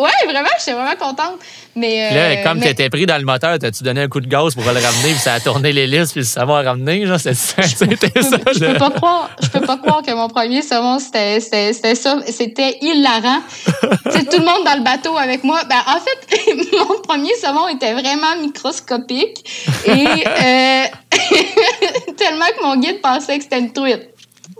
[0.00, 1.38] Ouais, vraiment, j'étais vraiment contente.
[1.76, 2.66] Mais, là, euh, comme mais...
[2.66, 5.10] tu étais pris dans le moteur, t'as-tu donné un coup de gaz pour le ramener,
[5.10, 7.06] puis ça a tourné l'hélice, puis le saumon a ramené?
[7.06, 7.62] Genre, c'était ça.
[7.62, 12.16] je, peux pas croire, je peux pas croire que mon premier saumon, c'était ça.
[12.26, 13.42] C'était hilarant.
[13.82, 15.60] tout le monde dans le bateau avec moi.
[15.68, 19.44] Ben, en fait, mon premier saumon était vraiment microscopique.
[19.84, 20.84] Et euh,
[22.16, 24.08] tellement que mon guide pensait que c'était une truite.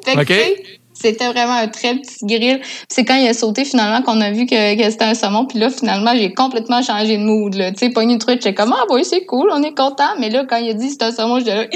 [0.04, 0.79] Fait que, OK.
[1.00, 2.60] C'était vraiment un très petit grill.
[2.88, 5.46] C'est quand il a sauté finalement qu'on a vu que, que c'était un saumon.
[5.46, 7.54] Puis là, finalement, j'ai complètement changé de mood.
[7.54, 10.10] Tu sais, pogné une truite, j'étais comme, ah oui, c'est cool, on est content.
[10.18, 11.66] Mais là, quand il a dit c'est un saumon, j'étais là,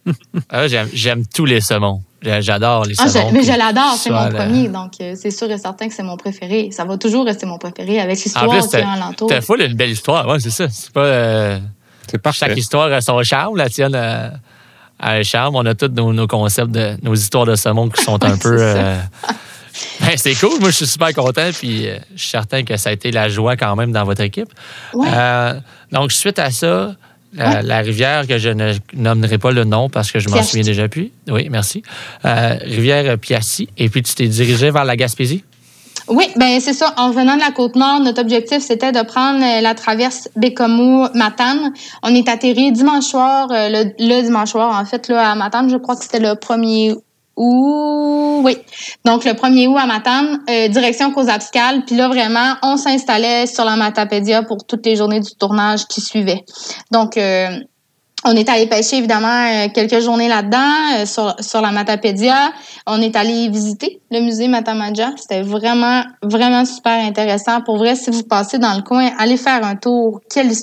[0.50, 2.02] ah, J'aime tous les saumons.
[2.24, 3.30] J'adore les ah, saumons.
[3.30, 4.68] Je, mais je l'adore, c'est mon premier.
[4.68, 6.70] Donc, euh, c'est sûr et certain que c'est mon préféré.
[6.72, 9.28] Ça va toujours rester mon préféré avec l'histoire qui est alentour.
[9.28, 10.28] T'as full une belle histoire.
[10.28, 10.68] Ouais, c'est ça.
[10.70, 11.06] C'est pas.
[11.06, 11.60] Euh,
[12.22, 12.46] parfait.
[12.48, 13.58] Chaque histoire a son charme.
[13.58, 13.96] La tienne.
[13.96, 14.30] Euh,
[15.02, 15.56] à charme.
[15.56, 18.58] On a tous nos, nos, concepts, de, nos histoires de saumon qui sont un peu.
[18.60, 18.98] Euh...
[20.02, 20.60] Ben, c'est cool.
[20.60, 21.50] Moi, je suis super content.
[21.54, 24.22] Puis, euh, je suis certain que ça a été la joie quand même dans votre
[24.22, 24.50] équipe.
[24.94, 25.08] Ouais.
[25.10, 25.54] Euh,
[25.94, 26.94] donc, suite à ça,
[27.34, 27.64] la, ouais.
[27.64, 30.90] la, rivière que je ne nommerai pas le nom parce que je m'en souviens déjà
[30.90, 31.12] plus.
[31.30, 31.84] Oui, merci.
[32.24, 33.70] Rivière Piassi.
[33.78, 35.46] Et puis, tu t'es dirigé vers la Gaspésie?
[36.08, 36.94] Oui, ben c'est ça.
[36.98, 41.74] En venant de la côte nord, notre objectif c'était de prendre la traverse Bécomo-Matane.
[42.04, 45.70] On est atterri dimanche soir, le, le, dimanche soir en fait là à Matane.
[45.70, 46.96] Je crois que c'était le 1er
[47.36, 48.42] août.
[48.44, 48.58] Oui.
[49.06, 51.86] Donc le 1er août à Matane, euh, direction Cozapscal.
[51.86, 56.02] Puis là vraiment, on s'installait sur la Matapédia pour toutes les journées du tournage qui
[56.02, 56.44] suivaient.
[56.92, 57.50] Donc euh,
[58.24, 62.52] on est allé pêcher évidemment quelques journées là-dedans sur, sur la Matapédia.
[62.88, 65.12] On est allé visiter le musée Matamaja.
[65.18, 67.62] C'était vraiment vraiment super intéressant.
[67.62, 70.22] Pour vrai, si vous passez dans le coin, allez faire un tour.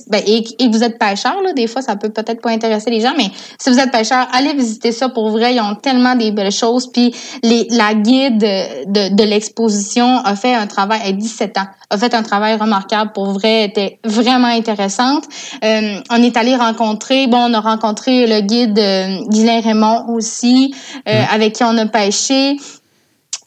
[0.09, 3.01] Ben, et, et vous êtes pêcheur là, des fois ça peut peut-être pas intéresser les
[3.01, 5.09] gens, mais si vous êtes pêcheur, allez visiter ça.
[5.09, 6.91] Pour vrai, ils ont tellement des belles choses.
[6.93, 11.99] Puis les, la guide de, de l'exposition a fait un travail à 17 ans, a
[11.99, 13.13] fait un travail remarquable.
[13.13, 15.25] Pour vrai, était vraiment intéressante.
[15.65, 20.75] Euh, on est allé rencontrer bon on a rencontré le guide euh, Guylain Raymond aussi,
[21.09, 21.27] euh, mmh.
[21.35, 22.57] avec qui on a pêché.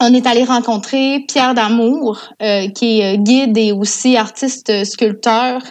[0.04, 5.62] On est allé rencontrer Pierre Damour, euh, qui est guide et aussi artiste sculpteur.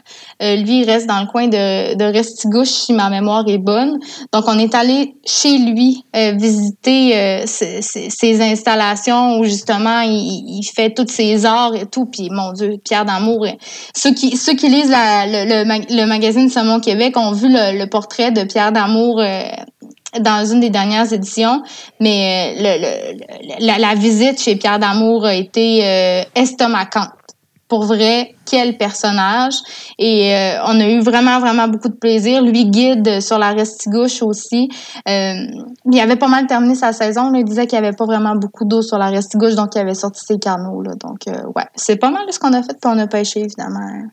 [0.42, 4.00] Euh, lui, il reste dans le coin de, de Restigouche, si ma mémoire est bonne.
[4.32, 10.64] Donc, on est allé chez lui euh, visiter ses, ses, installations où justement il, il,
[10.64, 12.06] fait tous ses arts et tout.
[12.06, 13.46] Puis, mon Dieu, Pierre Damour.
[13.94, 17.86] Ceux qui, ceux qui lisent la, le, le, magazine Saumon Québec ont vu le, le
[17.88, 19.22] portrait de Pierre Damour
[20.20, 21.64] dans une des dernières éditions,
[22.00, 27.12] mais le, la, visite chez Pierre Damour a été euh, estomacante.
[27.68, 29.54] Pour vrai, quel personnage.
[29.98, 32.42] Et euh, on a eu vraiment, vraiment beaucoup de plaisir.
[32.42, 34.68] Lui guide sur la Restigouche aussi.
[35.08, 35.36] Euh,
[35.90, 37.34] il avait pas mal terminé sa saison.
[37.34, 39.94] Il disait qu'il n'y avait pas vraiment beaucoup d'eau sur la Restigouche, donc il avait
[39.94, 40.84] sorti ses canaux.
[40.84, 44.10] Donc, euh, ouais, c'est pas mal ce qu'on a fait, puis on a pêché, évidemment.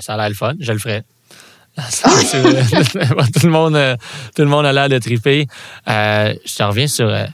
[0.00, 0.54] Ça a l'air le fun.
[0.58, 1.04] Je le ferai.
[3.34, 3.98] tout, le monde,
[4.34, 5.46] tout le monde a l'air de triper.
[5.88, 7.24] Euh, je te reviens sur euh,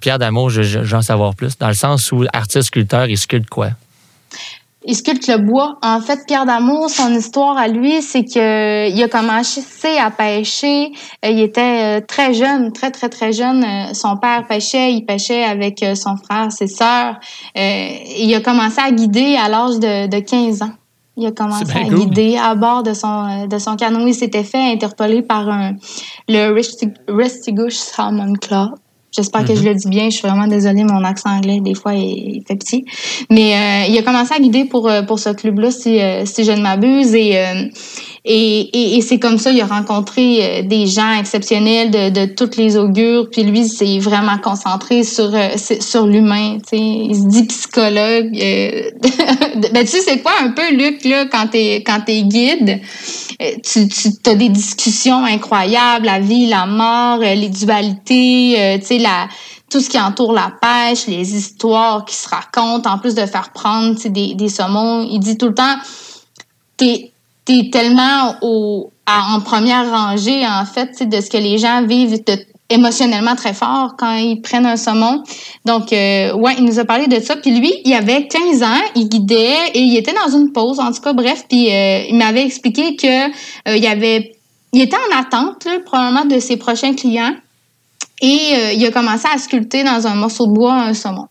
[0.00, 3.70] Pierre Damour, j'en savoir plus, dans le sens où artiste sculpteur, il sculpte quoi?
[4.86, 5.78] Il sculpte le bois.
[5.82, 10.92] En fait, Pierre Damour, son histoire à lui, c'est que il a commencé à pêcher.
[11.22, 13.64] Il était très jeune, très très très jeune.
[13.94, 17.18] Son père pêchait, il pêchait avec son frère, ses sœurs.
[17.54, 20.72] Il a commencé à guider à l'âge de 15 ans.
[21.16, 21.94] Il a commencé à cool.
[21.94, 24.06] guider à bord de son, de son canot.
[24.06, 25.76] Il s'était fait interpeller par un,
[26.28, 26.52] le
[27.08, 28.70] Restigouche Salmon Club.
[29.16, 29.48] J'espère mm -hmm.
[29.48, 30.04] que je le dis bien.
[30.10, 32.84] Je suis vraiment désolée, mon accent anglais, des fois, il, fait petit.
[33.30, 35.92] Mais euh, il a commencé à guider pour, pour ce club-là, si,
[36.32, 37.14] si je ne m'abuse.
[37.14, 37.68] Et, euh,
[38.26, 42.56] Et, et, c'est comme ça, il a rencontré euh, des gens exceptionnels de, de toutes
[42.56, 43.28] les augures.
[43.30, 46.56] Puis lui, c'est vraiment concentré sur, euh, sur l'humain.
[46.72, 48.30] Il se dit psychologue.
[48.40, 48.90] Euh,
[49.72, 52.80] ben, tu sais, c'est quoi un peu, Luc, là, quand t'es quand es guide?
[53.62, 59.28] Tu, tu as des discussions incroyables, la vie, la mort, les dualités, tu sais, la
[59.68, 63.50] tout ce qui entoure la pêche, les histoires qui se racontent, en plus de faire
[63.52, 65.06] prendre des, des saumons.
[65.10, 65.76] Il dit tout le temps,
[66.76, 67.10] t'es
[67.48, 72.22] es tellement au, en première rangée, en fait, de ce que les gens vivent
[72.70, 75.22] émotionnellement très fort quand ils prennent un saumon.
[75.64, 77.36] Donc, euh, ouais, il nous a parlé de ça.
[77.36, 80.90] Puis lui, il avait 15 ans, il guidait et il était dans une pause, en
[80.92, 81.44] tout cas, bref.
[81.48, 84.36] Puis euh, il m'avait expliqué que euh, il avait,
[84.72, 87.34] il était en attente, probablement, de ses prochains clients.
[88.22, 91.26] Et il a commencé à sculpter dans un morceau de bois un saumon.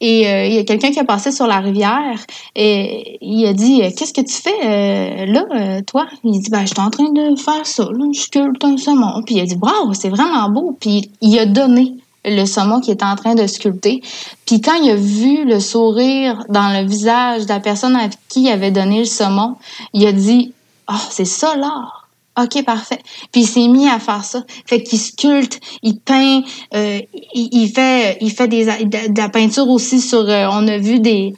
[0.00, 2.18] Et euh, il y a quelqu'un qui a passé sur la rivière
[2.56, 6.06] et il a dit euh, Qu'est-ce que tu fais euh, là, toi?
[6.24, 9.22] Il dit ben, Je suis en train de faire ça, là, je sculpte un saumon.
[9.24, 10.76] Puis il a dit Bravo, c'est vraiment beau.
[10.80, 11.94] Puis il a donné
[12.24, 14.02] le saumon qu'il était en train de sculpter.
[14.44, 18.42] Puis quand il a vu le sourire dans le visage de la personne à qui
[18.42, 19.54] il avait donné le saumon,
[19.94, 20.52] il a dit
[20.90, 22.05] Oh, c'est ça l'art.
[22.38, 22.98] OK, parfait.
[23.32, 24.44] Puis il s'est mis à faire ça.
[24.66, 26.42] Fait qu'il sculpte, il peint,
[26.74, 27.00] euh,
[27.34, 30.28] il, fait, il fait des, de, la peinture aussi sur.
[30.28, 31.34] Euh, on a vu des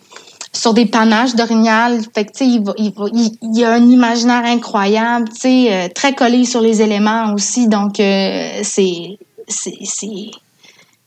[0.52, 2.00] sur des panaches d'orignal.
[2.14, 6.14] Fait que tu sais, il, il, il, a un imaginaire incroyable, tu sais, euh, très
[6.14, 7.68] collé sur les éléments aussi.
[7.68, 10.30] Donc c'est c'est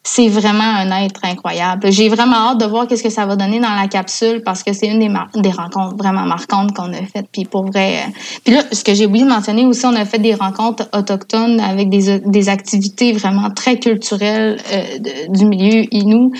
[0.03, 1.91] c'est vraiment un être incroyable.
[1.91, 4.73] J'ai vraiment hâte de voir qu'est-ce que ça va donner dans la capsule parce que
[4.73, 7.27] c'est une des, des rencontres vraiment marquantes qu'on a faites.
[7.31, 8.11] Puis pour vrai, euh,
[8.43, 11.59] puis là, ce que j'ai oublié de mentionner aussi, on a fait des rencontres autochtones
[11.59, 14.83] avec des, des activités vraiment très culturelles euh,
[15.29, 16.31] du milieu inou.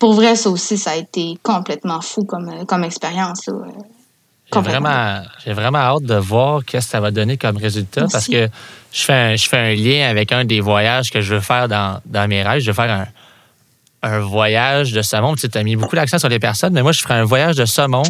[0.00, 3.48] Pour vrai, ça aussi, ça a été complètement fou comme, euh, comme expérience.
[4.52, 8.26] J'ai vraiment, j'ai vraiment hâte de voir qu'est-ce que ça va donner comme résultat parce
[8.28, 8.48] que
[8.92, 11.66] je fais, un, je fais un lien avec un des voyages que je veux faire
[11.66, 12.60] dans, dans mes rêves.
[12.60, 13.06] Je veux faire un,
[14.04, 15.34] un voyage de saumon.
[15.34, 17.64] Tu as mis beaucoup d'accent sur les personnes, mais moi, je ferais un voyage de
[17.64, 18.04] saumon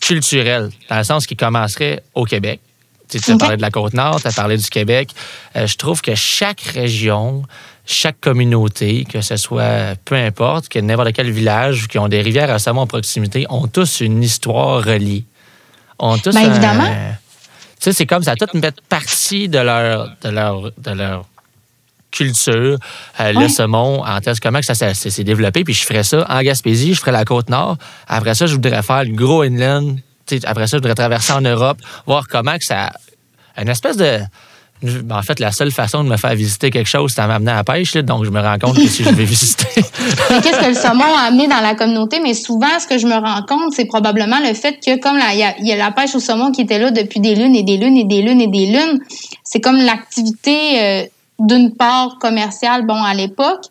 [0.00, 2.60] culturel, dans le sens qui commencerait au Québec.
[3.08, 5.10] Tu as parlé de la Côte-Nord, tu as parlé du Québec.
[5.56, 7.42] Euh, je trouve que chaque région,
[7.84, 12.50] chaque communauté, que ce soit peu importe, que n'importe quel village qui ont des rivières
[12.50, 15.24] à saumon en proximité, ont tous une histoire reliée
[15.98, 16.34] ont tous.
[16.34, 16.88] Ben, évidemment.
[16.88, 16.94] tu
[17.80, 21.26] sais, c'est comme ça, tout mettre partie de leur, de leur, de leur
[22.12, 22.78] culture,
[23.20, 25.64] euh, le saumon, en test, comment ça, s'est développé.
[25.64, 27.76] Puis je ferais ça en Gaspésie, je ferais la côte nord.
[28.06, 29.96] Après ça, je voudrais faire le gros inland.
[30.44, 32.92] après ça, je voudrais traverser en Europe, voir comment que ça.
[33.56, 34.20] Une espèce de
[34.82, 37.52] ben, en fait, la seule façon de me faire visiter quelque chose, c'est de m'amener
[37.52, 37.94] à la pêche.
[37.94, 39.66] donc, je me rends compte que si je vais visiter.
[39.74, 42.18] Qu'est-ce que le saumon a amené dans la communauté?
[42.20, 45.66] Mais souvent, ce que je me rends compte, c'est probablement le fait que, comme il
[45.66, 47.96] y, a la pêche au saumon qui était là depuis des lunes et des lunes
[47.96, 49.00] et des lunes et des lunes,
[49.44, 51.04] c'est comme l'activité, euh,
[51.38, 53.66] d'une part commerciale, bon, à l'époque,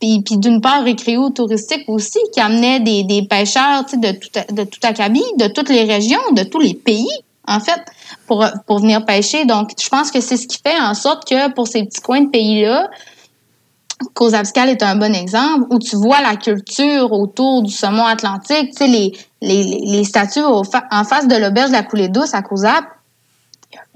[0.00, 5.22] puis, puis d'une part récréo-touristique aussi, qui amenait des, pêcheurs de tout, de tout acabit,
[5.38, 7.08] de toutes les régions, de tous les pays
[7.50, 7.80] en fait,
[8.26, 9.44] pour, pour venir pêcher.
[9.44, 12.22] Donc, je pense que c'est ce qui fait en sorte que pour ces petits coins
[12.22, 12.88] de pays-là,
[14.14, 18.78] Cozabscal est un bon exemple où tu vois la culture autour du saumon atlantique, tu
[18.78, 20.64] sais, les, les, les statues en
[21.04, 22.84] face de l'auberge de la coulée douce à Cozab,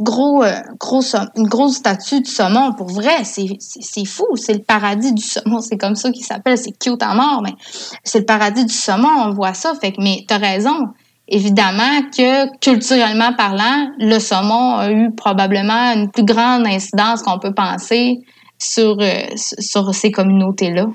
[0.01, 1.03] gros, euh, gros,
[1.37, 2.73] une grosse statue du saumon.
[2.73, 4.27] Pour vrai, c'est fou.
[4.37, 5.61] C'est le paradis du saumon.
[5.61, 6.59] C'est comme ça qu'il s'appelle.
[6.59, 7.55] C'est cute à mort, mais
[8.03, 9.09] c'est le paradis du saumon.
[9.25, 9.75] On voit ça.
[9.81, 10.89] Fait que, mais t'as raison.
[11.27, 17.55] Évidemment que culturellement parlant, le saumon a eu probablement une plus grande incidence qu'on peut
[17.55, 18.19] penser
[18.59, 20.87] sur, euh, sur ces communautés-là.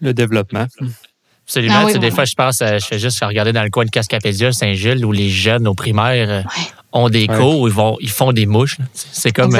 [0.00, 0.66] Le développement.
[1.44, 1.86] Absolument.
[1.88, 4.52] Ah des fois, je pense, euh, je fais juste regarder dans le coin de Cascapédia,
[4.52, 6.42] Saint-Gilles, où les jeunes au primaire euh,
[6.92, 8.76] ont des cours où ils, vont, ils font des mouches.
[8.94, 9.56] C'est comme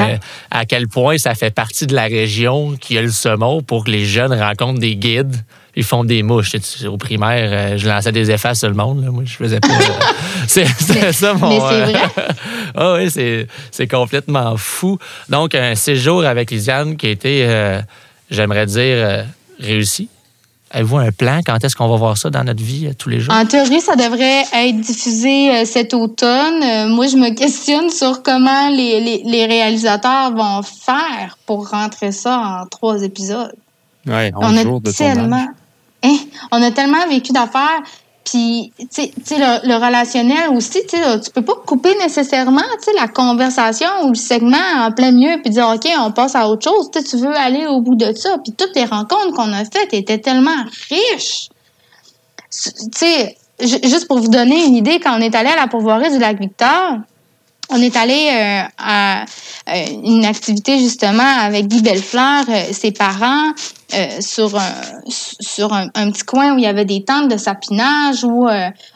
[0.51, 3.91] à quel point ça fait partie de la région qui a le saumon pour que
[3.91, 5.35] les jeunes rencontrent des guides
[5.75, 6.55] ils font des mouches.
[6.85, 9.03] Au primaire, euh, je lançais des effets sur le monde.
[9.05, 9.69] Moi, je faisais pas.
[9.69, 10.65] Euh, c'est
[11.11, 11.49] ça mon.
[11.49, 12.01] Mais c'est euh, vrai.
[12.75, 14.99] ah oui, c'est complètement fou.
[15.29, 17.79] Donc, un séjour avec Lisiane qui a été,
[18.29, 19.25] j'aimerais dire,
[19.59, 20.09] réussi.
[20.73, 21.39] Avez-vous un plan?
[21.45, 23.33] Quand est-ce qu'on va voir ça dans notre vie tous les jours?
[23.33, 26.89] En théorie, ça devrait être diffusé cet automne.
[26.89, 32.39] moi, je me questionne sur comment les, les, les, réalisateurs vont faire pour rentrer ça
[32.63, 33.53] en trois épisodes.
[34.07, 35.47] Oui, on jours de tellement,
[36.03, 36.17] Hein?
[36.51, 37.81] on a tellement vécu d'affaires.
[38.25, 43.87] Puis, tu sais, le, relationnel aussi, tu tu peux pas couper nécessairement, tu la conversation
[44.05, 46.89] ou le segment en plein milieu puis dire, OK, on passe à autre chose.
[46.91, 48.37] Tu veux aller au bout de ça.
[48.43, 51.49] Puis toutes les rencontres qu'on a faites étaient tellement riches.
[52.49, 56.11] Tu sais, juste pour vous donner une idée, quand on est allé à la pourvoirie
[56.11, 56.99] du lac Victor,
[57.73, 63.51] on est allé euh, à euh, une activité justement avec Guy Bellefleur, euh, ses parents,
[64.21, 64.71] sur, un,
[65.05, 68.47] sur petit coin où il y avait des tentes de sapinage, où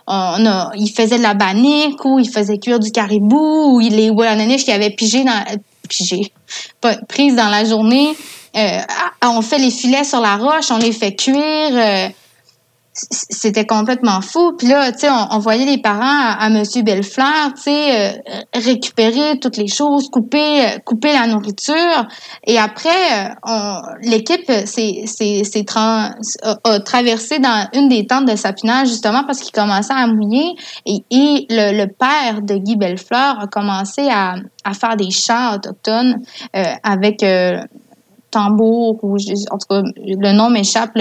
[0.07, 4.65] on il faisait de la bannique, où il faisait cuire du caribou, où les Wallonaniches
[4.65, 5.43] qui avaient pigé dans
[5.87, 6.31] pigé,
[7.07, 8.15] prise dans la journée.
[9.21, 12.11] on fait les filets sur la roche, on les fait cuire
[12.97, 14.53] c'était complètement fou.
[14.57, 18.41] Puis là, tu sais, on, voyait les parents à, à Monsieur Bellefleur, tu sais, euh,
[18.55, 22.07] récupérer toutes les choses, couper, euh, couper la nourriture.
[22.45, 22.89] Et après,
[23.47, 25.05] euh, l'équipe s'est,
[25.75, 30.55] a, traversé dans une des tentes de sapinage justement parce qu'il commençait à mouiller.
[30.85, 31.03] Et,
[31.49, 36.21] le, père de Guy Bellefleur a commencé à, à faire des chants autochtones
[36.83, 37.23] avec
[38.29, 40.97] tambour ou en tout cas le nom m'échappe.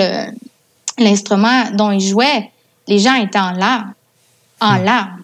[0.99, 2.51] L'instrument dont il jouait,
[2.89, 3.95] les gens étaient en larmes,
[4.61, 4.85] en hmm.
[4.85, 5.23] larmes.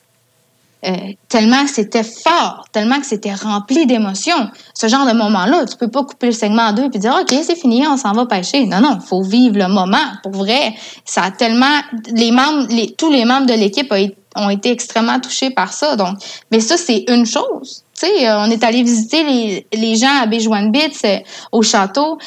[0.85, 4.51] Euh, tellement que c'était fort, tellement que c'était rempli d'émotions.
[4.75, 7.33] Ce genre de moment-là, tu peux pas couper le segment en deux et dire OK,
[7.45, 8.67] c'est fini, on s'en va pêcher.
[8.67, 10.05] Non, non, faut vivre le moment.
[10.25, 11.83] Pour vrai, ça a tellement
[12.13, 13.95] les membres, les, tous les membres de l'équipe
[14.35, 15.95] ont été extrêmement touchés par ça.
[15.95, 16.19] Donc,
[16.51, 17.85] mais ça c'est une chose.
[17.95, 21.19] Tu sais, euh, on est allé visiter les, les gens à Béjouane-Bits euh,
[21.53, 22.19] au château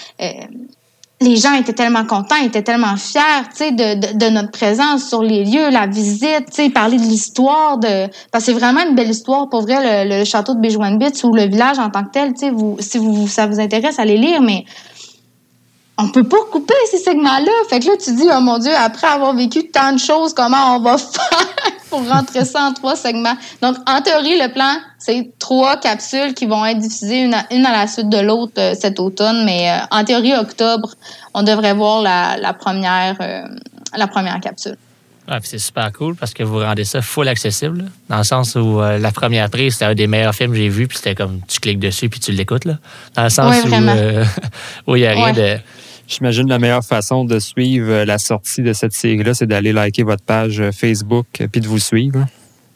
[1.21, 3.21] les gens étaient tellement contents, étaient tellement fiers,
[3.71, 8.07] de, de, notre présence sur les lieux, la visite, tu sais, parler de l'histoire de,
[8.31, 11.43] parce que c'est vraiment une belle histoire pour vrai le, château de Béjouane-Bits ou le
[11.43, 14.41] village en tant que tel, tu sais, vous, si vous, ça vous intéresse, allez lire,
[14.41, 14.65] mais
[15.97, 17.51] on peut pas couper ces segments-là.
[17.69, 20.75] Fait que là, tu dis, oh mon Dieu, après avoir vécu tant de choses, comment
[20.75, 21.47] on va faire
[21.89, 23.35] pour rentrer ça en trois segments?
[23.61, 27.65] Donc, en théorie, le plan, c'est trois capsules qui vont être diffusées une à, une
[27.65, 29.45] à la suite de l'autre euh, cet automne.
[29.45, 30.89] Mais euh, en théorie, octobre,
[31.33, 33.43] on devrait voir la, première, euh,
[33.95, 34.77] la première capsule.
[35.29, 38.79] Ouais, c'est super cool parce que vous rendez ça full accessible, dans le sens où
[38.79, 41.59] la première prise, c'était un des meilleurs films que j'ai vu, puis c'était comme tu
[41.59, 42.77] cliques dessus puis tu l'écoutes, là.
[43.15, 43.55] Dans le sens
[44.85, 45.57] où, il n'y a rien de
[46.07, 50.03] J'imagine la meilleure façon de suivre euh, la sortie de cette série-là, c'est d'aller liker
[50.03, 52.25] votre page euh, Facebook euh, puis de vous suivre.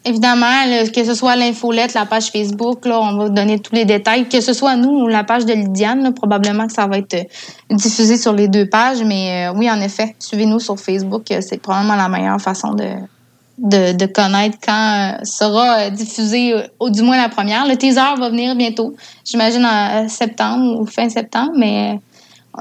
[0.05, 0.63] Évidemment,
[0.95, 4.27] que ce soit l'infolette, la page Facebook, là, on va donner tous les détails.
[4.29, 7.27] Que ce soit nous ou la page de Lydiane, probablement que ça va être
[7.69, 9.03] diffusé sur les deux pages.
[9.03, 11.25] Mais oui, en effet, suivez-nous sur Facebook.
[11.41, 17.27] C'est probablement la meilleure façon de, de, connaître quand sera diffusé, ou du moins la
[17.27, 17.67] première.
[17.67, 21.99] Le teaser va venir bientôt, j'imagine en septembre ou fin septembre, mais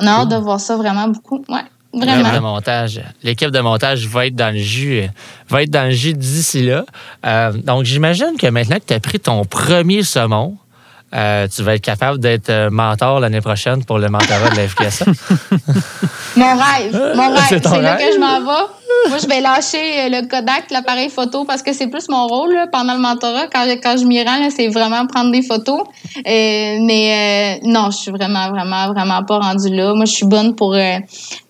[0.00, 1.44] on a hâte de voir ça vraiment beaucoup.
[1.48, 1.64] Ouais.
[1.92, 2.32] Vraiment.
[2.32, 3.02] De montage.
[3.22, 5.02] L'équipe de montage va être dans le jus,
[5.48, 6.84] va être dans le jus d'ici là.
[7.24, 10.58] Euh, donc, j'imagine que maintenant que tu as pris ton premier saumon,
[11.14, 14.68] euh, tu vas être capable d'être euh, mentor l'année prochaine pour le mentorat de la
[14.68, 15.06] FQSA.
[16.36, 17.44] mon rêve, mon rêve.
[17.48, 19.08] C'est là que je m'en vais.
[19.08, 22.54] Moi, je vais lâcher euh, le Kodak, l'appareil photo, parce que c'est plus mon rôle
[22.72, 23.46] pendant le mentorat.
[23.46, 25.80] Quand, quand je m'y rends, c'est vraiment prendre des photos.
[26.26, 29.94] mais non, je suis vraiment, vraiment, vraiment pas rendue là.
[29.94, 30.76] Moi, je suis bonne pour,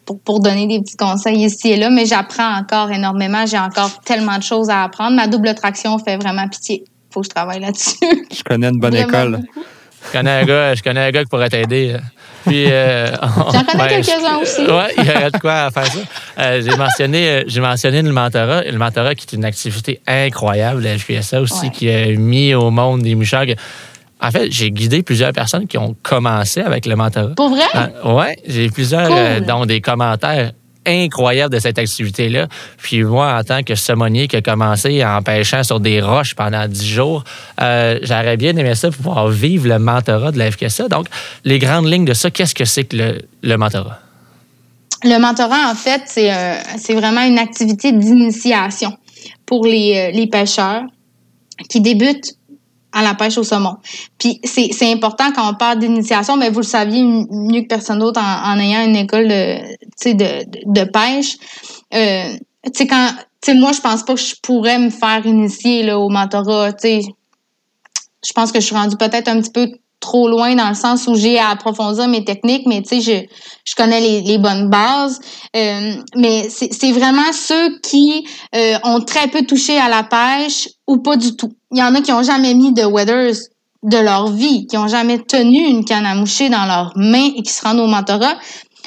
[0.05, 3.45] pour, pour, donner des petits conseils ici et là, mais j'apprends encore énormément.
[3.45, 5.17] J'ai encore tellement de choses à apprendre.
[5.17, 7.97] Ma double traction fait vraiment pitié faut que je travaille là-dessus.
[8.37, 9.41] Je connais une bonne école.
[10.07, 11.97] Je connais un gars, je connais un gars qui pourrait t'aider.
[12.47, 13.11] Puis, euh,
[13.53, 14.61] J'en connais quelques-uns aussi.
[14.61, 15.99] Oui, il y aurait de quoi faire ça.
[16.39, 18.63] Euh, j'ai mentionné, euh, j'ai mentionné le mentorat.
[18.63, 23.03] Le mentorat qui est une activité incroyable, la FQSA aussi, qui a mis au monde
[23.03, 23.47] des mouchards.
[24.21, 27.35] En fait, j'ai guidé plusieurs personnes qui ont commencé avec le mentorat.
[27.35, 27.65] Pour vrai?
[28.05, 30.53] oui, j'ai plusieurs, dont des commentaires
[30.89, 32.49] incroyable de cette activité-là.
[32.79, 36.67] Puis moi, en tant que saumonier qui a commencé en pêchant sur des roches pendant
[36.67, 37.25] dix jours,
[37.61, 40.49] euh, j'aurais bien aimé ça pour pouvoir vivre le mentorat de la.
[40.89, 41.07] Donc,
[41.45, 44.01] les grandes lignes de ça, qu'est-ce que c'est que le, le mentorat?
[45.05, 46.57] Le mentorat, en fait, c'est euh,
[46.95, 48.97] vraiment une activité d'initiation
[49.47, 50.83] pour les, euh, les pêcheurs
[51.69, 52.35] qui débutent
[52.93, 53.77] à la pêche au saumon.
[54.19, 58.21] Puis c'est important quand on parle d'initiation, mais vous le saviez mieux que personne d'autre
[58.21, 59.59] en, ayant une école de,
[60.05, 61.37] de, de pêche.
[61.95, 65.25] Euh, tu sais, quand, tu sais, moi, je pense pas que je pourrais me faire
[65.27, 66.73] initier là, au mentorat.
[66.73, 67.01] Tu sais,
[68.27, 69.69] je pense que je suis rendue peut-être un petit peu
[70.01, 73.27] trop loin dans le sens où j'ai à approfondir mes techniques, mais tu sais, je,
[73.65, 75.21] je connais les, les bonnes bases.
[75.57, 80.99] Euh, mais c'est vraiment ceux qui euh, ont très peu touché à la pêche ou
[80.99, 81.53] pas du tout.
[81.73, 83.37] Il y en a qui ont jamais mis de weathers
[83.83, 87.43] de leur vie, qui ont jamais tenu une canne à moucher dans leurs mains et
[87.43, 88.37] qui se rendent au mentorat.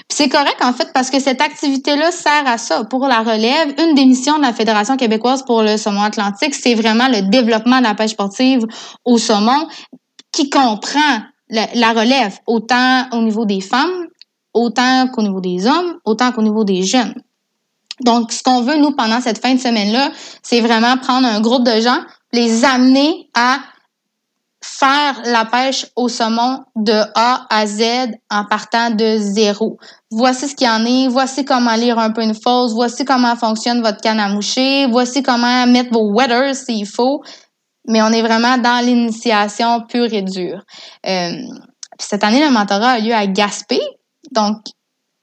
[0.09, 3.73] C'est correct, en fait, parce que cette activité-là sert à ça, pour la relève.
[3.81, 7.77] Une des missions de la Fédération québécoise pour le saumon atlantique, c'est vraiment le développement
[7.77, 8.65] de la pêche sportive
[9.05, 9.67] au saumon
[10.31, 14.07] qui comprend la, relève autant au niveau des femmes,
[14.53, 17.15] autant qu'au niveau des hommes, autant qu'au niveau des jeunes.
[18.01, 20.11] Donc, ce qu'on veut, nous, pendant cette fin de semaine-là,
[20.41, 21.99] c'est vraiment prendre un groupe de gens,
[22.33, 23.59] les amener à
[24.63, 27.83] faire la pêche au saumon de A à Z
[28.29, 29.77] en partant de zéro.
[30.11, 33.35] Voici ce qu'il y en est, voici comment lire un peu une fausse, voici comment
[33.35, 37.23] fonctionne votre canne à moucher, voici comment mettre vos wetters s'il faut.
[37.87, 40.61] Mais on est vraiment dans l'initiation pure et dure.
[41.07, 41.31] Euh,
[41.99, 43.79] cette année, le mentorat a lieu à Gaspé,
[44.31, 44.57] donc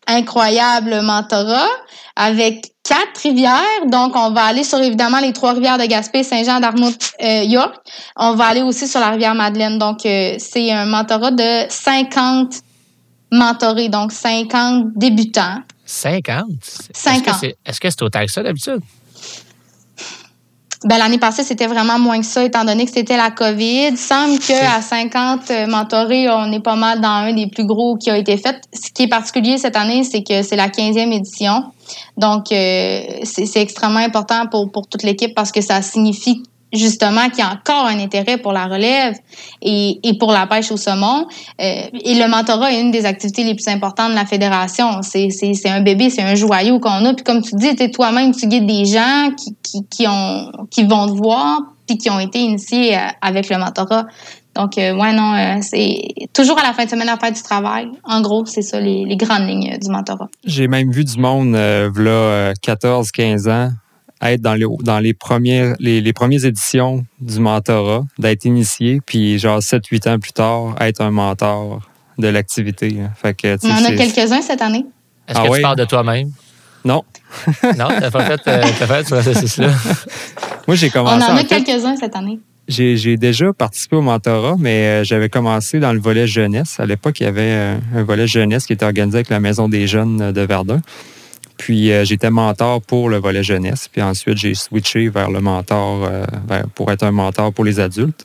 [0.07, 1.69] incroyable mentorat
[2.17, 3.87] avec quatre rivières.
[3.87, 7.77] Donc, on va aller sur évidemment les trois rivières de Gaspé, Saint-Jean, Dartmouth, euh, York.
[8.17, 9.79] On va aller aussi sur la rivière Madeleine.
[9.79, 12.55] Donc, euh, c'est un mentorat de 50
[13.31, 15.59] mentorés, donc 50 débutants.
[15.85, 16.47] 50?
[16.93, 17.45] 50.
[17.65, 18.81] Est-ce que c'est autant que ça d'habitude?
[20.85, 23.89] Ben, l'année passée, c'était vraiment moins que ça, étant donné que c'était la COVID.
[23.89, 27.97] Il semble qu'à 50 euh, mentorés, on est pas mal dans un des plus gros
[27.97, 28.61] qui a été fait.
[28.73, 31.65] Ce qui est particulier cette année, c'est que c'est la 15e édition.
[32.17, 37.41] Donc, euh, c'est extrêmement important pour, pour toute l'équipe parce que ça signifie justement qu'il
[37.41, 39.15] y a encore un intérêt pour la relève
[39.63, 41.27] et, pour la pêche au saumon.
[41.61, 45.01] Euh, et le mentorat est une des activités les plus importantes de la fédération.
[45.03, 47.15] C'est un bébé, c'est un joyau qu'on a.
[47.15, 51.07] Puis comme tu dis, toi-même, tu guides des gens qui, qui, qui, ont, qui vont
[51.07, 54.07] te voir puis qui ont été initiés euh, avec le mentorat.
[54.59, 56.03] Donc, euh, ouais, non, euh, c'est
[56.33, 57.89] toujours à la fin de semaine à faire du travail.
[58.03, 60.29] En gros, c'est ça les, grandes lignes du mentorat.
[60.45, 63.71] J'ai même vu du monde, euh, là, 14, 15 ans,
[64.23, 69.39] être dans les, dans les, premières, les, les premières éditions du mentorat, d'être initié, puis
[69.39, 71.81] genre 7-8 ans plus tard, être un mentor
[72.19, 72.97] de l'activité.
[73.21, 74.85] Fait que, On en a quelques-uns cette année.
[75.29, 76.31] Est-ce ah que tu parles de toi-même?
[76.85, 77.05] Non.
[77.77, 79.69] non, t'as pas fait, euh, as fait ce processus-là.
[80.67, 81.25] Moi, j'ai commencé.
[81.29, 82.39] On en a quelques-uns cette année.
[82.67, 86.79] J'ai déjà participé au mentorat, mais euh, j'avais commencé dans le volet jeunesse.
[86.79, 89.69] À l'époque, il y avait euh, un volet jeunesse qui était organisé avec la Maison
[89.69, 90.81] des jeunes de Verdun.
[91.59, 93.89] Puis euh, j'étais mentor pour le volet jeunesse.
[93.93, 96.25] Puis ensuite, j'ai switché vers le mentor euh,
[96.75, 98.25] pour être un mentor pour les adultes.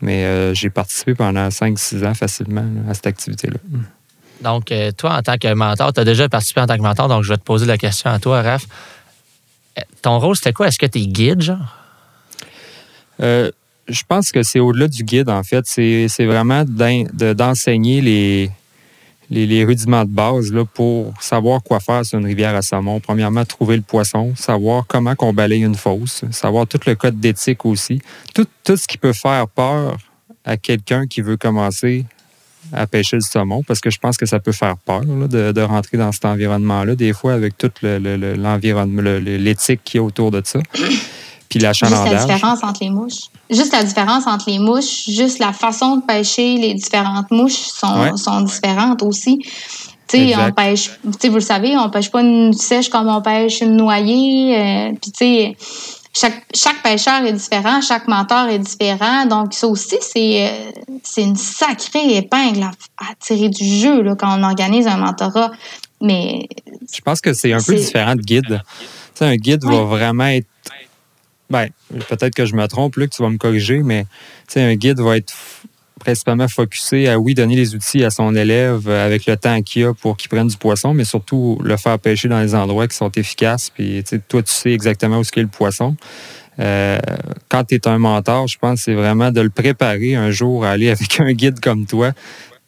[0.00, 3.58] Mais euh, j'ai participé pendant 5-6 ans facilement à cette activité-là.
[4.40, 7.22] Donc, toi, en tant que mentor, tu as déjà participé en tant que mentor, donc
[7.22, 8.66] je vais te poser la question à toi, Raph.
[10.00, 10.66] Ton rôle, c'était quoi?
[10.66, 11.78] Est-ce que tu es guide, genre?
[13.20, 15.64] je pense que c'est au-delà du guide, en fait.
[15.66, 18.50] C'est vraiment d'enseigner les,
[19.32, 23.00] les, rudiments de base là, pour savoir quoi faire sur une rivière à saumon.
[23.00, 27.64] Premièrement, trouver le poisson, savoir comment qu'on balaye une fosse, savoir tout le code d'éthique
[27.64, 28.00] aussi.
[28.34, 29.96] Tout, tout ce qui peut faire peur
[30.44, 32.04] à quelqu'un qui veut commencer
[32.72, 35.96] à pêcher le saumon, parce que je pense que ça peut faire peur de, rentrer
[35.96, 40.60] dans cet environnement-là, des fois avec toute l'environnement, l'éthique qui est autour de ça.
[41.48, 42.26] Puis l'achalandage.
[42.26, 43.28] La différence entre les mouches.
[43.52, 48.16] Juste la différence entre les mouches, juste la façon de pêcher les différentes mouches sont,
[48.16, 49.38] sont différentes aussi.
[50.08, 53.60] Tu sais, on pêche, vous le savez, on pêche pas une sèche comme on pêche
[53.60, 54.58] une noyée.
[54.58, 55.56] Euh, puis tu sais,
[56.14, 59.26] chaque, chaque pêcheur est différent, chaque mentor est différent.
[59.26, 64.42] Donc, ça aussi, c'est, euh, une sacrée épingle à, tirer du jeu là, quand on
[64.42, 65.50] organise un mentorat.
[66.00, 66.48] Mais.
[66.92, 68.60] Je pense que c'est un peu différent de guide.
[69.14, 70.48] sais, un guide va vraiment être
[71.52, 71.68] ben,
[72.08, 74.06] peut-être que je me trompe, que tu vas me corriger, mais
[74.56, 75.34] un guide va être
[76.00, 79.94] principalement focusé à, oui, donner les outils à son élève avec le temps qu'il a
[79.94, 83.10] pour qu'il prenne du poisson, mais surtout le faire pêcher dans les endroits qui sont
[83.10, 83.70] efficaces.
[83.70, 85.94] Puis, toi, tu sais exactement où est le poisson.
[86.58, 86.98] Euh,
[87.48, 90.64] quand tu es un mentor, je pense que c'est vraiment de le préparer un jour
[90.64, 92.12] à aller avec un guide comme toi,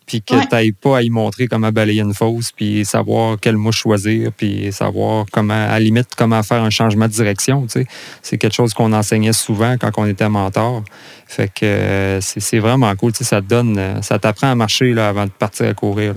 [0.06, 3.56] puis que tu n'ailles pas à y montrer comment balayer une fosse, puis savoir quelle
[3.56, 7.62] mouche choisir, puis savoir comment, à la limite, comment faire un changement de direction.
[7.62, 7.86] Tu sais.
[8.22, 10.82] C'est quelque chose qu'on enseignait souvent quand on était mentor.
[11.26, 13.12] Fait que euh, c'est vraiment cool.
[13.12, 16.14] Tu sais, ça te donne, ça t'apprend à marcher là, avant de partir à courir.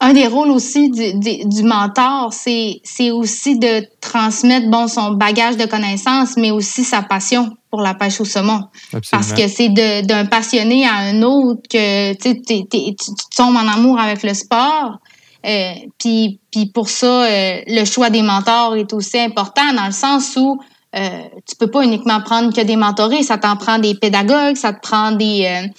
[0.00, 1.14] Un des rôles aussi du,
[1.46, 7.56] du, mentor, c'est aussi de transmettre bon, son bagage de connaissances, mais aussi sa passion
[7.70, 8.64] pour la pêche au saumon.
[9.10, 12.94] Parce que c'est d'un passionné à un autre que tu
[13.36, 14.98] tombes en amour avec le sport.
[15.46, 19.92] Euh, puis, puis pour ça, euh, le choix des mentors est aussi important dans le
[19.92, 20.58] sens où
[20.96, 21.08] euh,
[21.46, 24.80] tu peux pas uniquement prendre que des mentorés, ça t'en prend des pédagogues, ça te
[24.80, 25.70] prend des,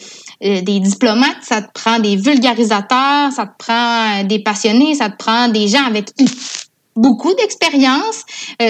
[0.45, 5.09] euh, euh, des diplomates, ça te prend des vulgarisateurs, ça te prend des passionnés, ça
[5.09, 6.09] te prend des gens avec
[6.95, 8.23] beaucoup d'expérience.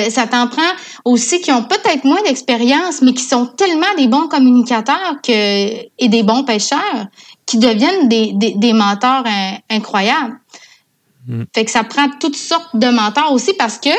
[0.09, 0.71] ça t'en prend
[1.03, 6.09] aussi qui ont peut-être moins d'expérience, mais qui sont tellement des bons communicateurs que, et
[6.09, 7.07] des bons pêcheurs
[7.45, 9.25] qui deviennent des, des, des mentors
[9.69, 10.39] incroyables.
[11.27, 11.43] Mm.
[11.53, 13.89] Fait que ça prend toutes sortes de mentors aussi parce que,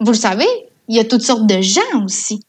[0.00, 0.48] vous le savez,
[0.88, 2.40] il y a toutes sortes de gens aussi.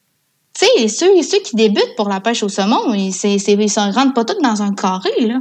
[0.60, 4.26] Tu sais, ceux, ceux qui débutent pour la pêche au saumon, ils ne rentrent pas
[4.26, 5.10] tous dans un carré.
[5.22, 5.36] Là.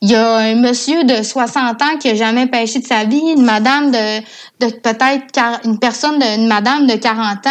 [0.00, 3.22] Il y a un monsieur de 60 ans qui n'a jamais pêché de sa vie,
[3.36, 4.20] une madame de,
[4.66, 7.50] de peut-être une personne, une madame de 40 ans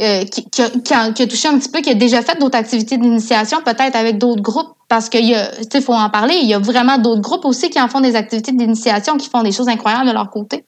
[0.00, 2.56] euh, qui, qui, a, qui, a, touché un petit peu, qui a déjà fait d'autres
[2.58, 6.34] activités d'initiation, peut-être avec d'autres groupes parce a, tu faut en parler.
[6.42, 9.42] Il y a vraiment d'autres groupes aussi qui en font des activités d'initiation, qui font
[9.42, 10.64] des choses incroyables de leur côté.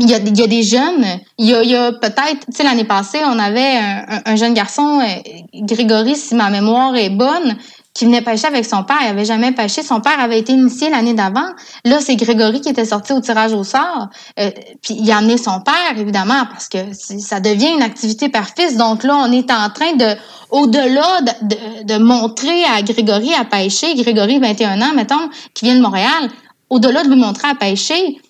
[0.00, 1.06] Il y, a, il y a des jeunes,
[1.38, 3.78] il y a, a peut-être, tu sais, l'année passée, on avait
[4.24, 7.56] un, jeune garçon, euh, Grégory, si ma mémoire est bonne,
[7.94, 8.98] qui venait pêcher avec son père.
[9.02, 9.84] Il avait jamais pêché.
[9.84, 11.46] Son père avait été initié l'année d'avant.
[11.84, 14.08] Là, c'est Grégory qui était sorti au tirage au sort.
[14.40, 14.50] Euh,
[14.82, 18.76] puis il a amené son père, évidemment, parce que ça devient une activité par fils.
[18.76, 20.16] Donc là, on est en train de,
[20.50, 25.82] au-delà de, de, montrer à Grégory à pêcher, Grégory, 21 ans, mettons, qui vient de
[25.82, 26.30] Montréal,
[26.70, 28.20] au-delà de lui montrer à pêcher,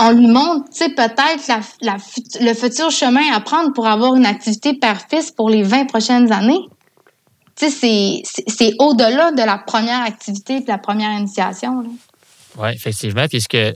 [0.00, 1.96] on lui montre, tu sais, peut-être la, la,
[2.40, 6.32] le futur chemin à prendre pour avoir une activité par fils pour les 20 prochaines
[6.32, 6.68] années
[7.66, 11.84] c'est au-delà de la première activité et de la première initiation.
[12.56, 13.26] Oui, effectivement.
[13.28, 13.74] Puis ce que,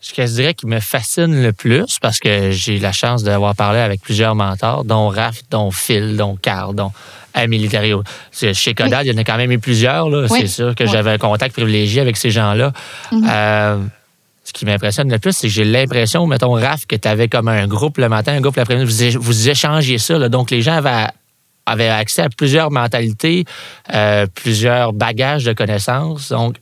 [0.00, 3.54] ce que je dirais qui me fascine le plus, parce que j'ai la chance d'avoir
[3.54, 6.92] parlé avec plusieurs mentors, dont Raph, dont Phil, dont Carl, dont
[7.34, 8.02] Amélie Thériault.
[8.32, 10.08] Chez Codal, il y en a quand même eu plusieurs.
[10.28, 12.72] C'est sûr que j'avais un contact privilégié avec ces gens-là.
[13.12, 13.28] Mm-hmm.
[13.30, 13.78] Euh,
[14.46, 17.48] ce qui m'impressionne le plus, c'est que j'ai l'impression, mettons, Raph, que tu avais comme
[17.48, 20.28] un groupe le matin, un groupe l'après-midi, vous, vous échangez ça.
[20.28, 20.80] Donc, les gens
[21.66, 23.44] avaient accès à plusieurs mentalités,
[23.92, 26.28] euh, plusieurs bagages de connaissances.
[26.28, 26.58] Donc,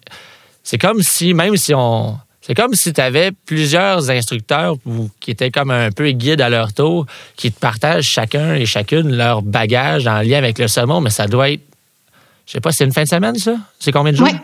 [0.63, 2.19] c'est comme si, même si on.
[2.41, 4.77] C'est comme si tu avais plusieurs instructeurs
[5.21, 7.07] qui étaient comme un peu guides à leur tour,
[7.37, 11.27] qui te partagent chacun et chacune leur bagage en lien avec le saumon, mais ça
[11.27, 11.63] doit être.
[12.47, 13.57] Je sais pas, c'est une fin de semaine, ça?
[13.79, 14.29] C'est combien de jours?
[14.31, 14.39] Oui.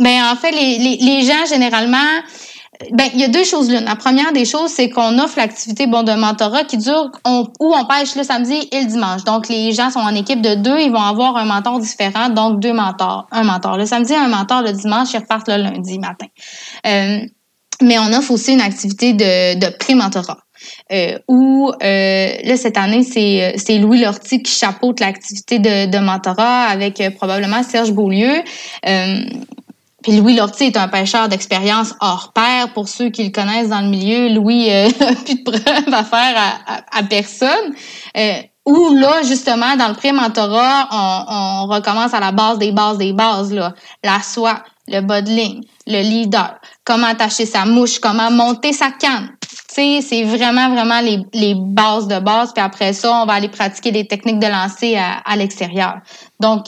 [0.00, 2.22] Bien, en fait, les, les gens, généralement,
[2.92, 3.80] ben, il y a deux choses là.
[3.80, 7.84] La première des choses, c'est qu'on offre l'activité bon de mentorat qui dure où on
[7.86, 9.24] pêche le samedi et le dimanche.
[9.24, 12.60] Donc les gens sont en équipe de deux, ils vont avoir un mentor différent, donc
[12.60, 16.26] deux mentors, un mentor le samedi, un mentor le dimanche, ils repartent le lundi matin.
[16.86, 17.20] Euh,
[17.82, 20.38] mais on offre aussi une activité de, de pré-mentorat.
[20.92, 25.98] Euh, où euh, là cette année c'est c'est Louis Lortie qui chapeaute l'activité de, de
[25.98, 28.42] mentorat avec euh, probablement Serge Beaulieu.
[30.04, 32.74] Puis Louis Lortie est un pêcheur d'expérience hors pair.
[32.74, 34.90] Pour ceux qui le connaissent dans le milieu, Louis euh,
[35.24, 37.74] plus de preuves à faire à, personne.
[38.14, 38.34] Euh,
[38.66, 43.52] où là, justement, dans le pré-mentorat, on, recommence à la base des bases des bases.
[43.52, 43.72] Là.
[44.02, 48.90] La soie, le bas de ligne, le leader, comment attacher sa mouche, comment monter sa
[48.90, 49.30] canne.
[49.40, 52.52] Tu sais, c'est vraiment, vraiment les, les bases de base.
[52.52, 56.00] Puis après ça, on va aller pratiquer des techniques de lancer à, à l'extérieur.
[56.40, 56.66] Donc,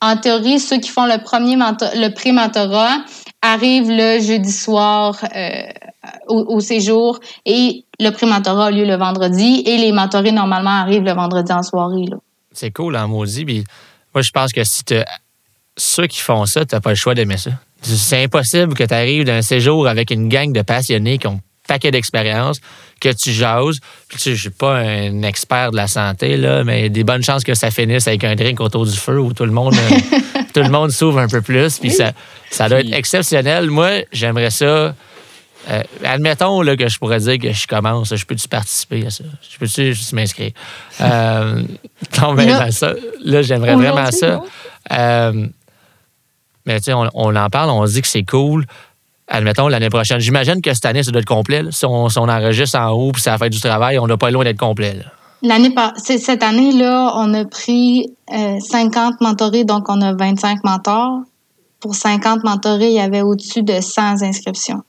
[0.00, 2.98] en théorie, ceux qui font le premier le pré-mentorat
[3.42, 5.62] arrivent le jeudi soir euh,
[6.28, 11.12] au, séjour et le pré-mentorat a lieu le vendredi et les mentorés normalement arrivent le
[11.12, 12.06] vendredi en soirée.
[12.52, 13.64] C'est cool, en hein, maudit.
[14.14, 14.82] moi, je pense que si
[15.76, 17.50] ceux qui font ça, tu n'as pas le choix d'aimer ça.
[17.82, 21.92] C'est impossible que tu arrives d'un séjour avec une gang de passionnés qui ont paquet
[21.92, 22.60] d'expérience,
[23.00, 23.78] que tu jases.
[24.08, 27.44] Puis, tu je suis pas un expert de la santé, là, mais des bonnes chances
[27.44, 29.74] que ça finisse avec un drink autour du feu où tout le monde,
[30.54, 31.78] tout le monde s'ouvre un peu plus.
[31.78, 32.12] Puis ça,
[32.50, 33.70] ça doit être exceptionnel.
[33.70, 34.94] Moi, j'aimerais ça.
[35.70, 39.24] Euh, admettons là, que je pourrais dire que je commence, je peux-tu participer à ça?
[39.50, 40.52] Je peux-tu juste m'inscrire?
[41.00, 41.62] Euh,
[42.22, 44.40] non, mais là, ça, là j'aimerais vraiment ça.
[44.92, 45.46] Euh,
[46.64, 48.64] mais tu sais, on, on, en parle, on se dit que c'est cool
[49.28, 50.20] admettons, l'année prochaine.
[50.20, 51.62] J'imagine que cette année, ça doit être complet.
[51.70, 54.58] Si, on, enregistre en haut puis ça fait du travail, on n'a pas loin d'être
[54.58, 54.98] complet.
[55.42, 61.20] L'année cette année-là, on a pris 50 euh, mentorés, donc on a 25 mentors.
[61.80, 64.82] Pour 50 mentorés, il y avait au-dessus de 100 inscriptions.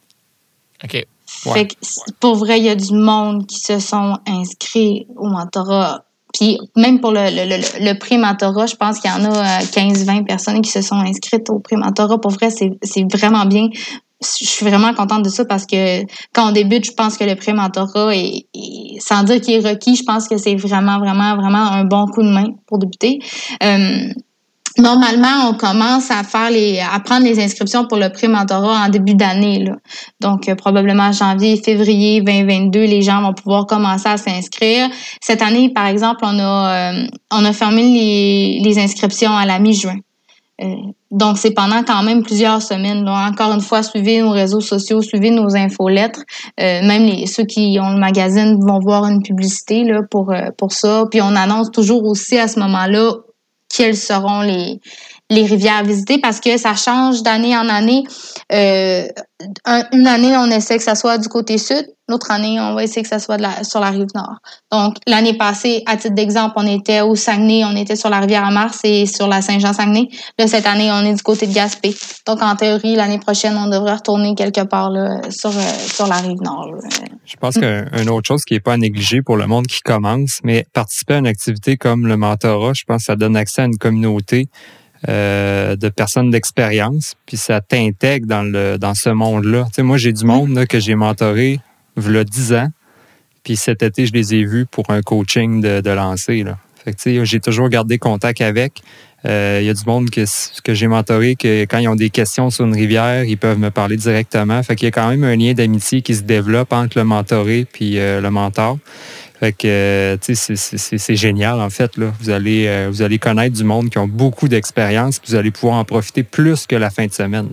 [0.84, 1.06] OK.
[1.28, 1.76] Fait que,
[2.20, 6.04] pour vrai, il y a du monde qui se sont inscrits au mentorat.
[6.34, 10.24] Puis même pour le, le, le, pré-mentorat, je pense qu'il y en a 15-20 euh,
[10.24, 12.20] personnes qui se sont inscrites au pré-mentorat.
[12.20, 13.68] Pour vrai, c'est vraiment bien
[14.22, 16.02] je suis vraiment contente de ça parce que
[16.34, 18.46] quand on débute, je pense que le pré-mentorat est,
[19.00, 22.22] sans dire qu'il est requis, je pense que c'est vraiment, vraiment, vraiment un bon coup
[22.22, 23.20] de main pour débuter.
[23.64, 24.10] Euh,
[24.78, 29.16] normalement, on commence à faire les, à prendre les inscriptions pour le pré-mentorat en début
[29.16, 29.72] d'année.
[30.20, 34.90] Donc, euh, probablement janvier, février 2022, les gens vont pouvoir commencer à s'inscrire.
[35.22, 39.60] Cette année, par exemple, on a, euh, on a fermé les, les inscriptions à la
[39.60, 39.96] mi-juin.
[40.62, 40.76] Euh,
[41.12, 43.08] donc, c'est pendant quand même plusieurs semaines.
[43.08, 46.22] Encore une fois, suivez nos réseaux sociaux, suivez nos infolettres.
[46.60, 50.50] Euh, même les, ceux qui ont le magazine vont voir une publicité là, pour, euh,
[50.58, 51.06] pour ça.
[51.10, 53.14] Puis on annonce toujours aussi à ce moment-là
[53.74, 54.80] quelles seront les,
[55.30, 58.04] les rivières visitées parce que ça change d'année en année.
[58.52, 59.08] Euh,
[59.94, 61.86] une année, on essaie que ça soit du côté sud.
[62.10, 64.38] L'autre année, on va essayer que ça soit sur la rive nord.
[64.72, 68.44] Donc, l'année passée, à titre d'exemple, on était au Saguenay, on était sur la rivière
[68.44, 70.10] à et sur la Saint-Jean-Saguenay.
[70.40, 71.96] Là, cette année, on est du côté de Gaspé.
[72.26, 76.72] Donc, en théorie, l'année prochaine, on devrait retourner quelque part euh, sur la rive nord.
[77.26, 80.66] Je pense qu'une autre chose qui n'est pas à pour le monde qui commence, mais
[80.74, 83.78] participer à une activité comme le mentorat, je pense que ça donne accès à une
[83.78, 84.50] communauté
[85.08, 89.66] euh, de personnes d'expérience, puis ça t'intègre dans, le, dans ce monde-là.
[89.68, 91.60] Tu sais, moi, j'ai du monde là, que j'ai mentoré
[91.98, 92.68] il y a 10 ans,
[93.44, 96.44] puis cet été, je les ai vus pour un coaching de, de lancer.
[96.44, 96.58] Là.
[96.84, 98.82] Fait que, tu sais, j'ai toujours gardé contact avec.
[99.26, 100.24] Euh, Il y a du monde que,
[100.62, 103.70] que j'ai mentoré que quand ils ont des questions sur une rivière, ils peuvent me
[103.70, 104.64] parler directement.
[104.64, 107.66] Fait qu'il y a quand même un lien d'amitié qui se développe entre le mentoré
[107.72, 108.78] puis euh, le mentor.
[109.40, 111.96] Fait que, tu sais, c'est génial, en fait.
[111.96, 112.12] Là.
[112.20, 115.78] Vous, allez, euh, vous allez connaître du monde qui ont beaucoup d'expérience, vous allez pouvoir
[115.78, 117.50] en profiter plus que la fin de semaine.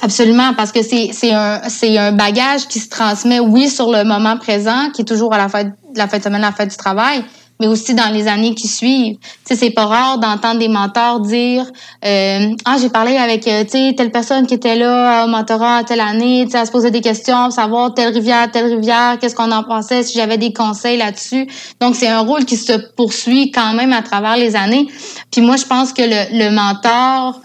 [0.00, 4.90] Absolument, parce que c'est un, un bagage qui se transmet, oui, sur le moment présent,
[4.94, 7.22] qui est toujours à la fête, la fin de semaine, la fête du travail,
[7.60, 9.16] mais aussi dans les années qui suivent.
[9.16, 11.66] Tu sais, c'est pas rare d'entendre des mentors dire
[12.04, 15.84] euh, Ah, j'ai parlé avec euh, tu sais, telle personne qui était là au mentorat
[15.84, 19.34] telle année, tu sais, à se poser des questions, savoir telle rivière, telle rivière, qu'est-ce
[19.34, 21.48] qu'on en pensait, si j'avais des conseils là-dessus.
[21.80, 24.86] Donc, c'est un rôle qui se poursuit quand même à travers les années.
[25.30, 27.40] Puis moi, je pense que le, le mentor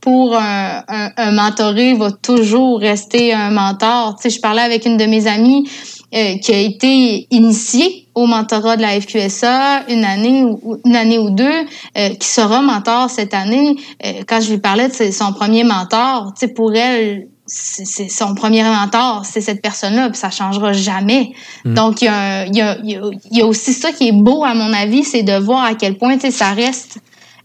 [0.00, 4.16] pour un, un, un, mentoré va toujours rester un mentor.
[4.16, 5.68] Tu sais, je parlais avec une de mes amies
[6.14, 11.18] euh, qui a été initiée au mentorat de la FQSA une année ou une année
[11.18, 11.64] ou deux,
[11.96, 13.76] euh, qui sera mentor cette année.
[14.04, 18.34] Euh, quand je lui parlais de son premier mentor, tu sais, pour elle, c'est son
[18.34, 21.32] premier mentor, c'est cette personne-là, puis ça changera jamais.
[21.64, 24.44] Donc, il y, a, il, y a, il y, a, aussi ça qui est beau,
[24.44, 26.98] à mon avis, c'est de voir à quel point, tu sais, ça reste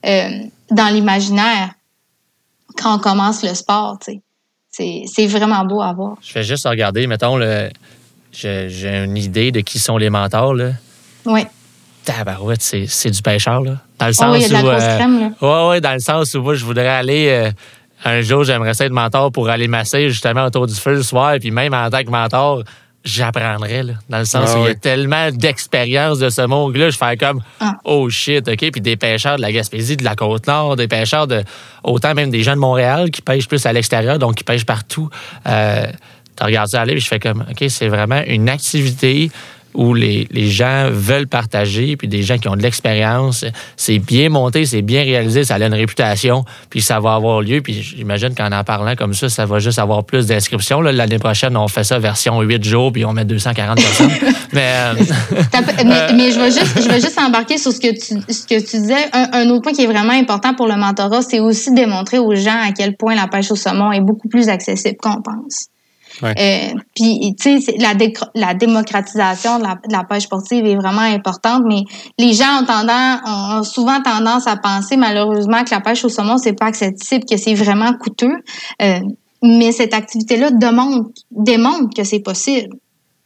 [0.05, 0.29] euh,
[0.69, 1.71] dans l'imaginaire
[2.77, 4.21] quand on commence le sport, tu
[4.69, 5.05] sais.
[5.07, 6.17] C'est vraiment beau à voir.
[6.21, 7.69] Je fais juste regarder, mettons, le,
[8.37, 10.53] j'ai une idée de qui sont les mentors.
[10.53, 10.71] Là.
[11.25, 11.45] Oui.
[12.03, 13.61] Tabarouette, c'est du pêcheur.
[13.61, 13.77] Là.
[13.99, 15.29] Dans le sens oh, oui, grosse euh, crème, là.
[15.41, 17.27] Ouais, ouais, dans le sens où moi, je voudrais aller.
[17.29, 17.51] Euh,
[18.03, 21.33] un jour, j'aimerais être mentor pour aller masser justement autour du feu le soir.
[21.33, 22.63] Et puis même en tant que mentor,
[23.05, 26.89] j'apprendrais, là, dans le sens Ah où il y a tellement d'expérience de ce monde-là,
[26.89, 27.77] je fais comme Ah.
[27.83, 28.71] oh shit, OK.
[28.71, 31.43] Puis des pêcheurs de la Gaspésie, de la Côte-Nord, des pêcheurs de
[31.83, 35.09] autant même des gens de Montréal qui pêchent plus à l'extérieur, donc qui pêchent partout.
[35.47, 35.87] Euh,
[36.37, 39.29] tu regardes ça aller, puis je fais comme OK, c'est vraiment une activité
[39.77, 43.43] où les, les gens veulent partager, puis des gens qui ont de l'expérience.
[43.75, 47.59] C'est bien monté, c'est bien réalisé, ça a une réputation, puis ça va avoir lieu.
[47.61, 50.79] Puis j'imagine qu'en en parlant comme ça, ça va juste avoir plus d'inscriptions.
[50.79, 54.09] L'année prochaine, on fait ça version 8 jours, puis on met 240 personnes.
[54.53, 54.93] Mais euh,
[55.51, 58.43] T'as pas- mais, mais je vais juste, je juste embarquer sur ce que tu, ce
[58.47, 59.09] que tu disais.
[59.11, 62.33] Un, un autre point qui est vraiment important pour le mentorat, c'est aussi démontrer aux
[62.35, 65.65] gens à quel point la pêche au saumon est beaucoup plus accessible qu'on pense.
[66.23, 71.63] Euh, puis, tu sais, la, démocratisation de la, de la pêche sportive est vraiment importante,
[71.65, 71.83] mais
[72.17, 76.37] les gens ont, tendance, ont souvent tendance à penser, malheureusement, que la pêche au saumon,
[76.37, 78.35] c'est pas accessible, que c'est vraiment coûteux.
[78.81, 78.99] Euh,
[79.43, 82.75] mais cette activité-là démontre, démontre que c'est possible.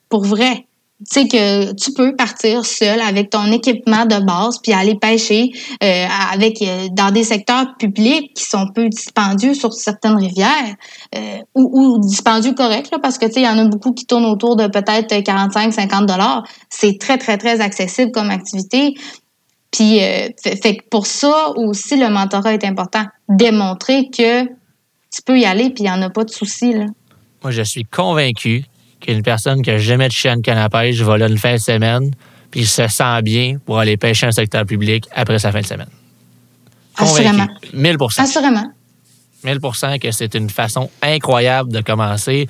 [0.09, 0.65] Pour vrai
[0.99, 5.49] tu sais que tu peux partir seul avec ton équipement de base puis aller pêcher
[5.81, 10.75] euh, euh, dans des secteurs publics qui sont peu dispendieux sur certaines rivières
[11.15, 13.93] euh, ou, ou dispendieux corrects là, parce que tu sais il y en a beaucoup
[13.93, 16.43] qui tournent autour de peut-être 45 50 dollars.
[16.69, 18.93] C'est très très très accessible comme activité.
[19.71, 23.05] Puis fait, que pour ça aussi le mentorat est important.
[23.29, 26.73] Démontrer que tu peux y aller puis il y en a pas de souci
[27.43, 28.65] moi, je suis convaincu
[29.09, 31.53] qu'une personne qui n'a jamais de chien de canne à pêche va là une fin
[31.53, 32.11] de semaine,
[32.51, 35.89] puis se sent bien pour aller pêcher un secteur public après sa fin de semaine.
[36.95, 37.75] assurément Convaincu.
[37.75, 38.71] 1000 assurément
[39.43, 39.59] 1000
[40.01, 42.47] que c'est une façon incroyable de commencer.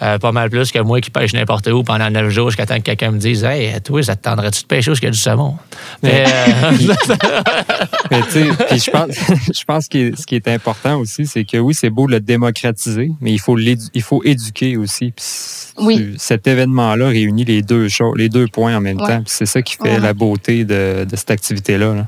[0.00, 2.76] Euh, pas mal plus que moi qui pêche n'importe où pendant neuf jours jusqu'à temps
[2.76, 5.10] que quelqu'un me dise Hey, toi, ça te tendrait-tu de pêcher où il y a
[5.10, 5.56] du saumon?
[6.04, 6.70] Mais, euh,
[8.10, 9.10] Mais tu sais, puis je pense,
[9.58, 12.20] je pense que ce qui est important aussi, c'est que oui, c'est beau de le
[12.20, 15.12] démocratiser, mais il faut l'édu- il faut éduquer aussi.
[15.16, 16.14] Puis Oui.
[16.18, 19.06] Cet événement-là réunit les deux choses, les deux points en même Ouais.
[19.08, 19.22] temps.
[19.26, 20.00] C'est ça qui fait Ouais.
[20.00, 21.94] la beauté de, de cette activité-là.
[21.94, 22.06] là.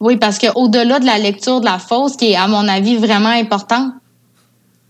[0.00, 3.28] Oui, parce qu'au-delà de la lecture de la fosse, qui est, à mon avis, vraiment
[3.30, 3.92] important,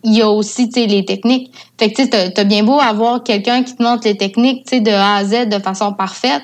[0.05, 1.53] il y a aussi tu les techniques.
[1.78, 4.90] Fait que tu t'as bien beau avoir quelqu'un qui te montre les techniques tu de
[4.90, 6.42] A à Z de façon parfaite.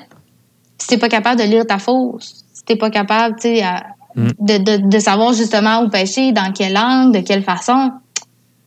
[0.77, 3.83] Si t'es pas capable de lire ta fosse, si t'es pas capable tu à-
[4.15, 4.29] Mm.
[4.39, 7.91] de, de, de savoir justement où pêcher, dans quelle angle, de quelle façon,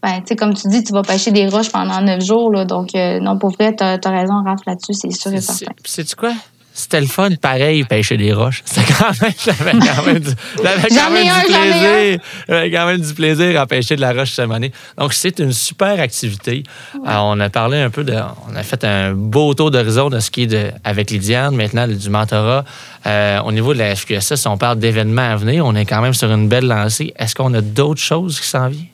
[0.00, 2.50] ben, tu comme tu dis, tu vas pêcher des roches pendant neuf jours.
[2.52, 5.72] Là, donc, euh, non, pour vrai, t'as as raison, Raph, là-dessus, c'est sûr et certain.
[5.84, 6.32] sais-tu quoi?
[6.74, 8.62] C'était le fun, pareil, pêcher des roches.
[8.64, 12.18] C'était quand même, j'avais quand même du, quand même un, du plaisir.
[12.48, 14.72] J'avais quand même du plaisir à pêcher de la roche cette année.
[14.96, 16.62] Donc, c'est une super activité.
[16.94, 18.14] Euh, on a parlé un peu de,
[18.50, 21.86] on a fait un beau tour d'horizon de ce qui est de, avec Lydiane, maintenant
[21.86, 22.64] du mentorat.
[23.06, 26.14] Euh, au niveau de la FQSS, on parle d'événements à venir, on est quand même
[26.14, 27.12] sur une belle lancée.
[27.18, 28.91] Est-ce qu'on a d'autres choses qui s'en viennent?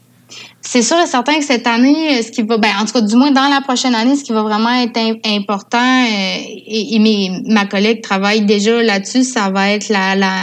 [0.60, 3.14] C'est sûr et certain que cette année, ce qui va, ben, en tout cas, du
[3.16, 6.36] moins dans la prochaine année, ce qui va vraiment être im- important, euh,
[6.66, 10.34] et, mes, ma collègue travaille déjà là-dessus, ça va être la, la,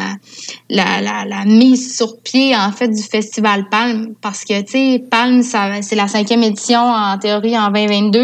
[0.69, 4.13] la, mise sur pied en fait du festival Palme.
[4.21, 8.19] Parce que tu sais Palme c'est la cinquième édition en théorie en 2022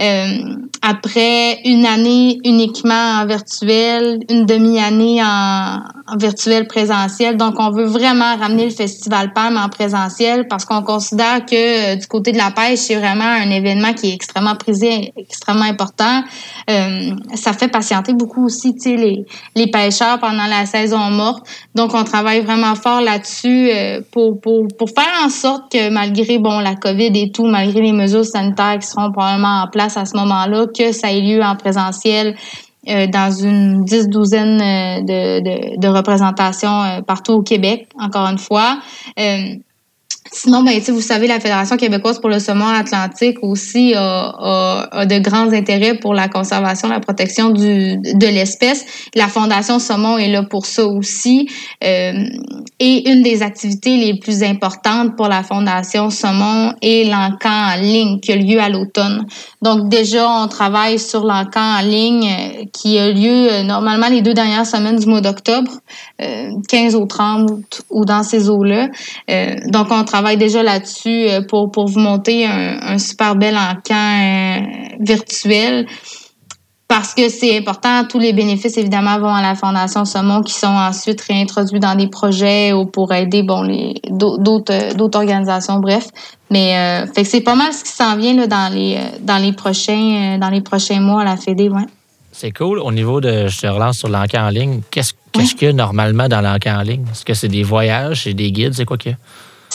[0.00, 0.26] euh,
[0.82, 7.36] après une année uniquement en virtuel une demi-année en, en, virtuel présentiel.
[7.36, 11.96] Donc on veut vraiment ramener le festival Palme en présentiel parce qu'on considère que euh,
[11.96, 16.22] du côté de la pêche c'est vraiment un événement qui est extrêmement prisé extrêmement important
[16.70, 19.24] euh, ça fait patienter beaucoup aussi les,
[19.56, 24.68] les pêcheurs pendant la saison morte donc, on travaille vraiment fort là-dessus euh, pour, pour,
[24.78, 28.78] pour faire en sorte que malgré bon la COVID et tout, malgré les mesures sanitaires
[28.78, 32.36] qui seront probablement en place à ce moment-là, que ça ait lieu en présentiel
[32.86, 38.76] dans une dix douzaine de, de représentations partout au Québec, encore une fois.
[40.36, 45.18] Sinon, ben, vous savez, la Fédération québécoise pour le saumon atlantique aussi a, a, de
[45.20, 48.84] grands intérêts pour la conservation, la protection du, de l'espèce.
[49.14, 51.48] La Fondation Saumon est là pour ça aussi.
[51.84, 52.24] Euh,
[52.80, 58.18] et une des activités les plus importantes pour la Fondation Saumon est l'encan en ligne
[58.18, 59.26] qui a lieu à l'automne.
[59.62, 64.20] Donc déjà, on travaille sur l'encan en ligne euh, qui a lieu euh, normalement les
[64.20, 65.70] deux dernières semaines du mois d'octobre,
[66.18, 68.88] 15 au 30 ou dans ces eaux-là.
[69.68, 74.60] donc on travaille déjà là-dessus euh, pour, pour vous monter un, super bel encan euh,
[75.00, 75.86] virtuel
[76.86, 78.04] parce que c'est important.
[78.04, 82.08] Tous les bénéfices, évidemment, vont à la Fondation Saumon qui sont ensuite réintroduits dans des
[82.08, 86.08] projets ou pour aider bon, les, d'autres, euh, d'autres organisations, bref.
[86.50, 89.52] Mais fait que c'est pas mal ce qui s'en vient là, dans, les, dans, les
[89.52, 91.68] prochains, dans les prochains mois à la Fédé.
[91.68, 91.86] Ouais.
[92.36, 92.80] C'est cool.
[92.80, 95.72] Au niveau de, je te relance sur l'encan en ligne, qu'est-ce, qu'est-ce qu'il y a
[95.72, 97.04] normalement dans l'encan en ligne?
[97.12, 99.18] Est-ce que c'est des voyages, c'est des guides, c'est quoi qu'il y a?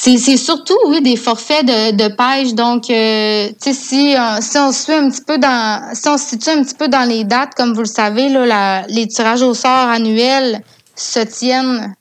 [0.02, 2.54] C'est surtout, oui, des forfaits de, de pêche.
[2.54, 6.26] Donc, euh, tu sais, si, euh, si on un petit peu dans, si on se
[6.26, 9.42] situe un petit peu dans les dates, comme vous le savez, là, la, les tirages
[9.42, 10.62] au sort annuels
[10.96, 11.94] se tiennent,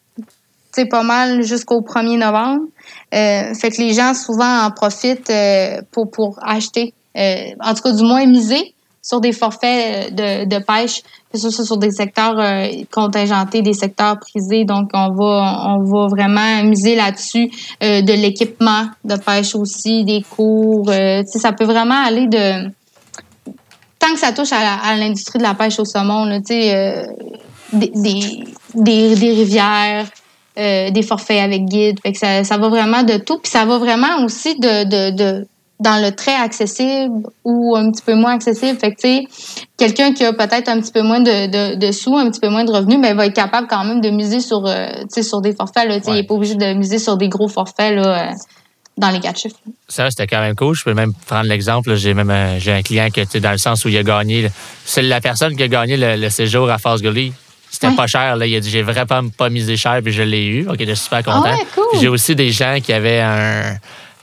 [0.72, 2.66] tu pas mal jusqu'au 1er novembre.
[3.14, 7.92] Euh, fait que les gens souvent en profitent euh, pour, pour acheter, en tout cas
[7.92, 11.03] du moins miser sur des forfaits de, de pêche,
[11.33, 14.64] que ce des secteurs euh, contingentés, des secteurs prisés.
[14.64, 17.51] Donc, on va, on va vraiment miser là-dessus
[17.83, 20.89] euh, de l'équipement de pêche aussi, des cours.
[20.89, 22.70] Euh, ça peut vraiment aller de...
[23.99, 27.05] Tant que ça touche à, l'industrie de la pêche au saumon, là, des,
[27.72, 27.91] des,
[28.74, 30.07] des, des, rivières,
[30.57, 31.99] des forfaits avec guide.
[32.01, 33.39] Fait que ça, ça va vraiment de tout.
[33.39, 35.45] Puis ça va vraiment aussi de
[35.81, 38.79] dans le très accessible ou un petit peu moins accessible.
[38.79, 41.93] Fait que, tu sais, quelqu'un qui a peut-être un petit peu moins de, de, de,
[41.93, 44.41] sous, un petit peu moins de revenus, mais va être capable quand même de miser
[44.41, 44.89] sur, euh,
[45.22, 45.89] sur des forfaits.
[45.89, 48.35] Là, Il n'est pas obligé de miser sur des gros forfaits là, euh,
[48.97, 49.57] dans les quatre chiffres.
[49.87, 50.74] Ça, c'était quand même cool.
[50.74, 51.95] Je peux même prendre l'exemple.
[51.95, 54.51] J'ai même un, j'ai un client qui, dans le sens où il a gagné.
[54.85, 57.33] C'est la personne qui a gagné le, séjour à Gully.
[57.70, 58.35] C'était pas cher.
[58.35, 58.47] Là.
[58.47, 60.62] Il a dit J'ai vraiment pas misé cher, puis je l'ai eu.
[60.64, 61.45] Donc, il était super content.
[61.47, 62.01] Ah cool.
[62.01, 63.76] J'ai aussi des gens qui avaient un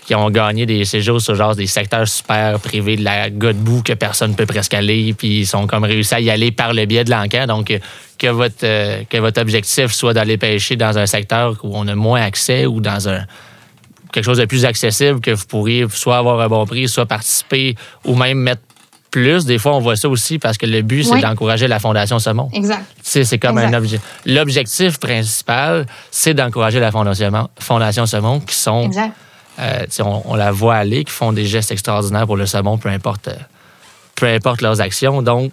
[0.05, 3.93] qui ont gagné des séjours sur genre des secteurs super privés de la Godbout que
[3.93, 7.03] personne peut presque aller, puis ils sont comme réussi à y aller par le biais
[7.03, 7.47] de l'enquête.
[7.47, 7.73] Donc,
[8.17, 11.95] que votre, euh, que votre objectif soit d'aller pêcher dans un secteur où on a
[11.95, 13.25] moins accès ou dans un
[14.13, 17.75] quelque chose de plus accessible que vous pourriez soit avoir un bon prix, soit participer
[18.05, 18.61] ou même mettre
[19.11, 19.45] plus.
[19.45, 22.49] Des fois, on voit ça aussi parce que le but, c'est d'encourager la Fondation Saumon.
[22.53, 22.85] Exact.
[23.01, 23.99] C'est comme un objet.
[24.25, 29.13] L'objectif principal, c'est d'encourager la Fondation, Fondation Saumon qui sont exact.
[29.59, 33.29] Euh, on, la voit aller, qui font des gestes extraordinaires pour le saumon, peu importe,
[33.29, 33.35] euh,
[34.15, 35.21] peu importe leurs actions.
[35.21, 35.51] Donc,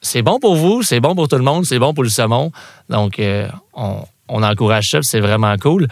[0.00, 2.52] c'est bon pour vous, c'est bon pour tout le monde, c'est bon pour le saumon.
[2.88, 5.88] Donc, euh, on, encourage ça, c'est vraiment cool.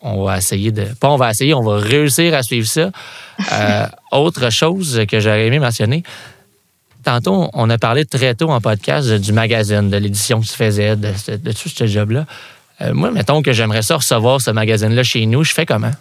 [0.00, 0.84] on va essayer de.
[1.00, 2.90] Pas on va essayer, on va réussir à suivre ça.
[4.10, 6.02] autre chose que j'aurais aimé mentionner,
[7.04, 10.96] tantôt, on a parlé très tôt en podcast du magazine, de l'édition que tu faisais,
[10.96, 12.24] de, de tout ce job-là.
[12.92, 15.92] moi, mettons que j'aimerais ça recevoir ce magazine-là chez nous, je fais comment?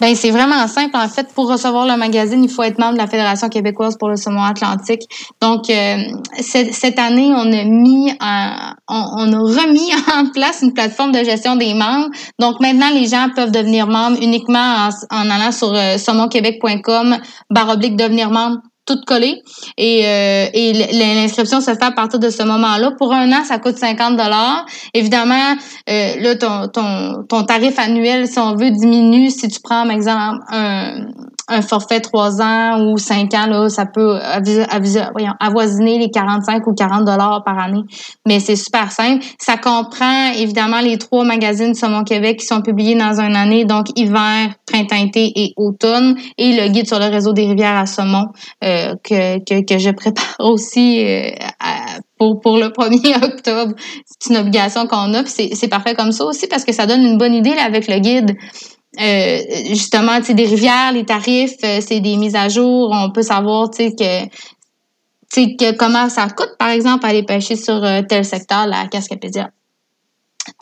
[0.00, 1.32] Ben c'est vraiment simple en fait.
[1.34, 4.42] Pour recevoir le magazine, il faut être membre de la Fédération québécoise pour le saumon
[4.42, 5.02] atlantique.
[5.40, 5.96] Donc euh,
[6.40, 11.74] cette année, on a mis, on, a remis en place une plateforme de gestion des
[11.74, 12.08] membres.
[12.38, 17.16] Donc maintenant, les gens peuvent devenir membres uniquement en, allant sur euh, saumonquebec.com
[17.50, 19.42] baroblique devenir membre tout collé.
[19.76, 22.92] Et, euh, et l'inscription se fait à partir de ce moment-là.
[22.96, 24.64] Pour un an, ça coûte 50 dollars.
[24.94, 25.54] Évidemment,
[25.90, 29.92] euh, là, ton, ton, ton tarif annuel, si on veut, diminue si tu prends, par
[29.92, 31.06] exemple, un,
[31.48, 34.18] un forfait 3 ans ou 5 ans, là, ça peut
[35.40, 37.82] avoisiner les 45 ou 40 dollars par année.
[38.26, 39.24] Mais c'est super simple.
[39.38, 43.86] Ça comprend évidemment les trois magazines Saumon Québec qui sont publiés dans une année, donc
[43.96, 48.26] hiver, printemps-été et automne, et le guide sur le réseau des rivières à saumon
[48.64, 51.30] euh, que, que, je prépare aussi euh,
[52.18, 53.74] pour, pour le 1er octobre.
[54.04, 57.18] C'est une obligation qu'on a, c'est parfait comme ça aussi parce que ça donne une
[57.18, 58.36] bonne idée avec le guide.
[59.00, 59.38] Euh,
[59.68, 62.90] justement, tu des rivières, les tarifs, euh, c'est des mises à jour.
[62.92, 64.24] On peut savoir, tu sais, que,
[65.32, 69.50] tu que comment ça coûte, par exemple, aller pêcher sur euh, tel secteur, la Cascapédia.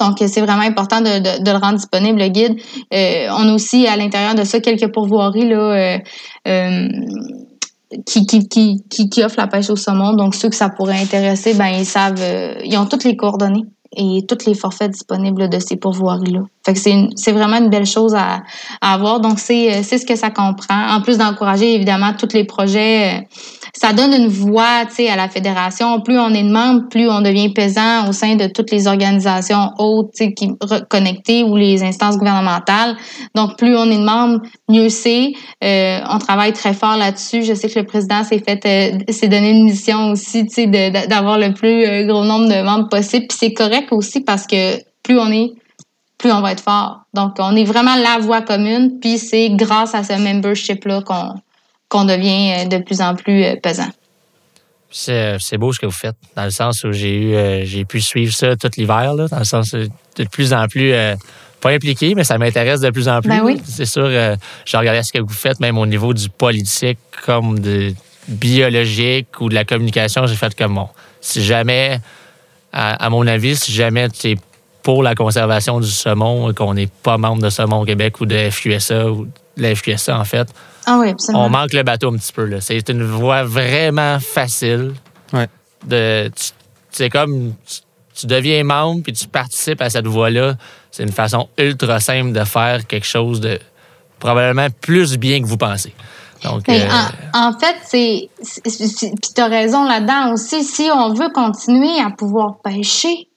[0.00, 2.58] Donc, c'est vraiment important de, de, de, le rendre disponible, le guide.
[2.90, 5.98] On a aussi à l'intérieur de ça quelques pourvoiries là,
[8.06, 10.14] qui, qui, qui, qui, offrent la pêche au saumon.
[10.14, 12.18] Donc, ceux que ça pourrait intéresser, ben ils savent,
[12.64, 13.66] ils ont toutes les coordonnées
[13.96, 16.40] et tous les forfaits disponibles de ces pourvoiries-là.
[16.64, 16.80] Fait que
[17.16, 18.42] c'est vraiment une belle chose à,
[18.80, 19.20] à avoir.
[19.20, 20.94] Donc, c'est ce que ça comprend.
[20.94, 23.26] En plus d'encourager, évidemment, tous les projets
[23.76, 26.00] ça donne une voix, tu sais, à la fédération.
[26.00, 29.72] Plus on est de membres, plus on devient pesant au sein de toutes les organisations
[29.78, 30.50] hautes, qui
[30.88, 32.96] connectées ou les instances gouvernementales.
[33.34, 35.32] Donc, plus on est de membres, mieux c'est.
[35.62, 37.42] Euh, on travaille très fort là-dessus.
[37.42, 40.66] Je sais que le président s'est fait, euh, s'est donné une mission aussi, tu sais,
[41.08, 43.26] d'avoir le plus euh, gros nombre de membres possible.
[43.28, 45.52] Puis c'est correct aussi parce que plus on est
[46.16, 47.00] plus on va être fort.
[47.12, 51.34] Donc, on est vraiment la voix commune, puis c'est grâce à ce membership-là qu'on
[51.94, 53.88] qu'on devient euh, de plus en plus euh, pesant.
[54.90, 58.00] C'est beau ce que vous faites, dans le sens où j'ai eu euh, j'ai pu
[58.00, 60.92] suivre ça tout l'hiver, dans le sens de plus en plus
[61.60, 63.30] pas impliqué, mais ça m'intéresse de plus en plus.
[63.30, 64.08] Ben C'est sûr,
[64.64, 67.92] j'ai regardé ce que vous faites, même au niveau du politique, comme de
[68.28, 70.88] biologique ou de la communication, j'ai fait comme bon.
[71.20, 71.98] Si jamais,
[72.72, 74.36] à, mon avis, si jamais tu es
[74.82, 79.10] pour la conservation du saumon, qu'on n'est pas membre de Saumon Québec ou de FQSA
[79.10, 79.26] ou
[79.56, 80.48] la FQSA en fait,
[80.86, 81.00] ah
[81.32, 82.48] on manque le bateau un petit peu.
[82.60, 84.94] C'est une voie vraiment facile.
[85.32, 85.48] Ouais.
[85.86, 86.30] De,
[86.90, 87.54] c'est comme
[88.14, 90.54] tu, deviens membre puis tu participes à cette voie-là.
[90.90, 93.58] C'est une façon ultra simple de faire quelque chose de
[94.18, 95.94] probablement plus bien que vous pensez.
[96.42, 96.88] Donc, euh,
[97.32, 98.28] en, fait, c'est.
[98.62, 100.62] Puis tu as raison là-dedans aussi.
[100.62, 103.28] Si on veut continuer à pouvoir pêcher,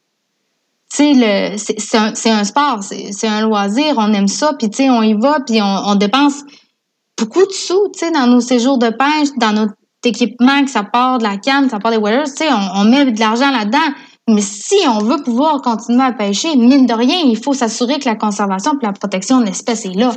[0.89, 5.61] c'est un, un, sport, c'est un loisir, on aime ça, puis on y va, puis
[5.61, 6.43] on, on dépense
[7.17, 9.73] beaucoup de sous, tu sais, dans nos séjours de pêche, dans notre
[10.05, 13.11] équipement, que ça part de la canne, ça part des waders, tu sais, on, met
[13.11, 13.93] de l'argent là-dedans.
[14.29, 18.07] Mais si on veut pouvoir continuer à pêcher, mine de rien, il faut s'assurer que
[18.07, 20.11] la conservation et la protection de l'espèce est là.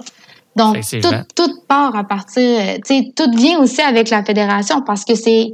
[0.57, 5.05] Donc, tout, tout part à partir, tu sais, tout vient aussi avec la fédération parce
[5.05, 5.53] que c'est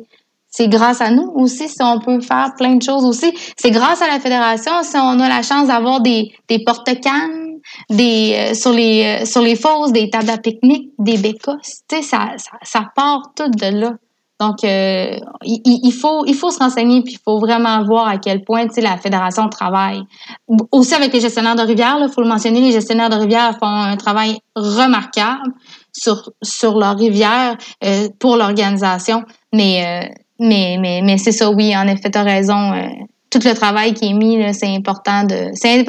[0.56, 3.30] c'est grâce à nous aussi si on peut faire plein de choses aussi.
[3.58, 7.58] C'est grâce à la fédération si on a la chance d'avoir des, des porte-cannes,
[7.90, 11.82] des euh, sur les euh, sur les fosses, des tables à pique-nique, des bécosses.
[11.88, 13.92] Tu sais, ça, ça, part tout de là.
[14.40, 18.42] Donc, euh, il, faut, il faut se renseigner, puis il faut vraiment voir à quel
[18.42, 20.02] point la fédération travaille.
[20.72, 23.66] Aussi avec les gestionnaires de rivière, il faut le mentionner, les gestionnaires de rivière font
[23.66, 25.52] un travail remarquable
[25.90, 27.56] sur, sur leur rivière
[28.18, 29.24] pour l'organisation.
[29.54, 32.72] Mais, mais, mais, mais c'est ça, oui, en effet, tu as raison
[33.30, 35.50] tout le travail qui est mis, c'est important de.
[35.54, 35.80] C'est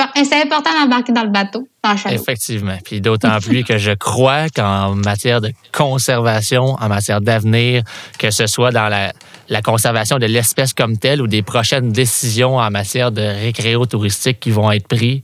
[0.42, 2.78] important d'embarquer dans le bateau, dans Effectivement.
[2.84, 7.84] Puis d'autant plus que je crois qu'en matière de conservation, en matière d'avenir,
[8.18, 9.14] que ce soit dans la,
[9.50, 14.40] la conservation de l'espèce comme telle ou des prochaines décisions en matière de récréo touristique
[14.40, 15.22] qui vont être prises,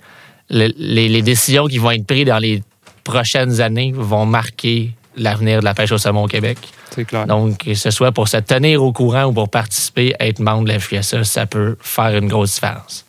[0.49, 2.61] les, les décisions qui vont être prises dans les
[3.03, 6.57] prochaines années vont marquer l'avenir de la pêche au saumon au Québec.
[6.91, 7.25] C'est clair.
[7.25, 10.73] Donc, que ce soit pour se tenir au courant ou pour participer, être membre de
[10.73, 13.05] la FQSA, ça peut faire une grosse différence.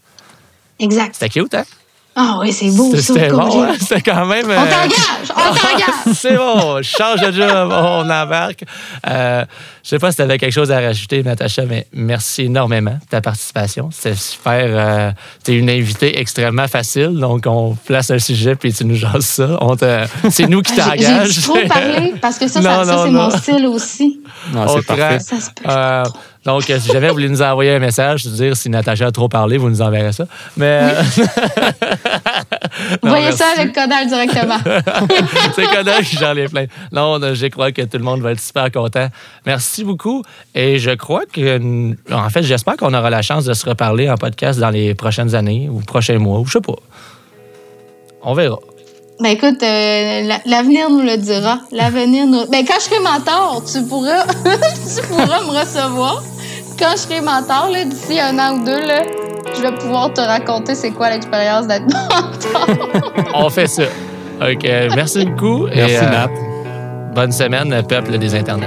[0.79, 1.15] Exact.
[1.15, 1.65] C'était cute, hein?
[2.17, 3.03] Ah oui, c'est beau, ça.
[3.03, 3.73] C'était bon, hein?
[3.79, 4.47] C'était quand même.
[4.47, 5.31] On euh, t'engage!
[5.31, 6.15] On t'engage!
[6.15, 8.63] c'est bon, change de job, on embarque.
[9.09, 9.45] Euh,
[9.83, 13.09] je sais pas si tu avais quelque chose à rajouter, Natacha, mais merci énormément de
[13.11, 13.89] ta participation.
[13.93, 14.65] C'est super.
[14.65, 15.11] Euh,
[15.45, 19.25] tu es une invitée extrêmement facile, donc on place un sujet puis tu nous jases
[19.25, 19.59] ça.
[20.31, 21.31] C'est nous qui t'engage.
[21.31, 24.21] J'ai trop parlé parce que ça, ça, c'est mon style aussi.
[24.53, 25.19] Non, c'est parfait.
[25.19, 25.69] Ça se peut.
[26.45, 29.57] Donc, si jamais vous voulez nous envoyer un message, dire si Natacha a trop parlé,
[29.57, 30.27] vous nous enverrez ça.
[30.57, 30.93] Mais.
[33.03, 34.59] vous voyez ça avec Kodal directement.
[35.55, 36.67] c'est Kodal qui j'en ai plein.
[36.93, 39.09] Non, je crois que tout le monde va être super content.
[39.47, 40.23] Merci beaucoup.
[40.55, 41.95] Et je crois que.
[42.13, 45.35] En fait, j'espère qu'on aura la chance de se reparler en podcast dans les prochaines
[45.35, 46.77] années ou prochains mois, ou je sais pas.
[48.23, 48.59] On verra.
[49.21, 51.61] Ben écoute, euh, l'avenir nous le dira.
[51.71, 52.47] L'avenir nous.
[52.51, 56.23] Ben quand je serai mentor, tu pourras, tu pourras me recevoir
[56.79, 59.03] quand je serai mentor, d'ici un an ou deux, là,
[59.57, 62.67] je vais pouvoir te raconter c'est quoi l'expérience d'être mentor.
[63.35, 63.85] On fait ça.
[64.41, 64.65] OK.
[64.95, 65.67] Merci beaucoup.
[65.67, 66.27] Merci, et, euh,
[67.15, 68.67] bonne semaine, peuple des Internets.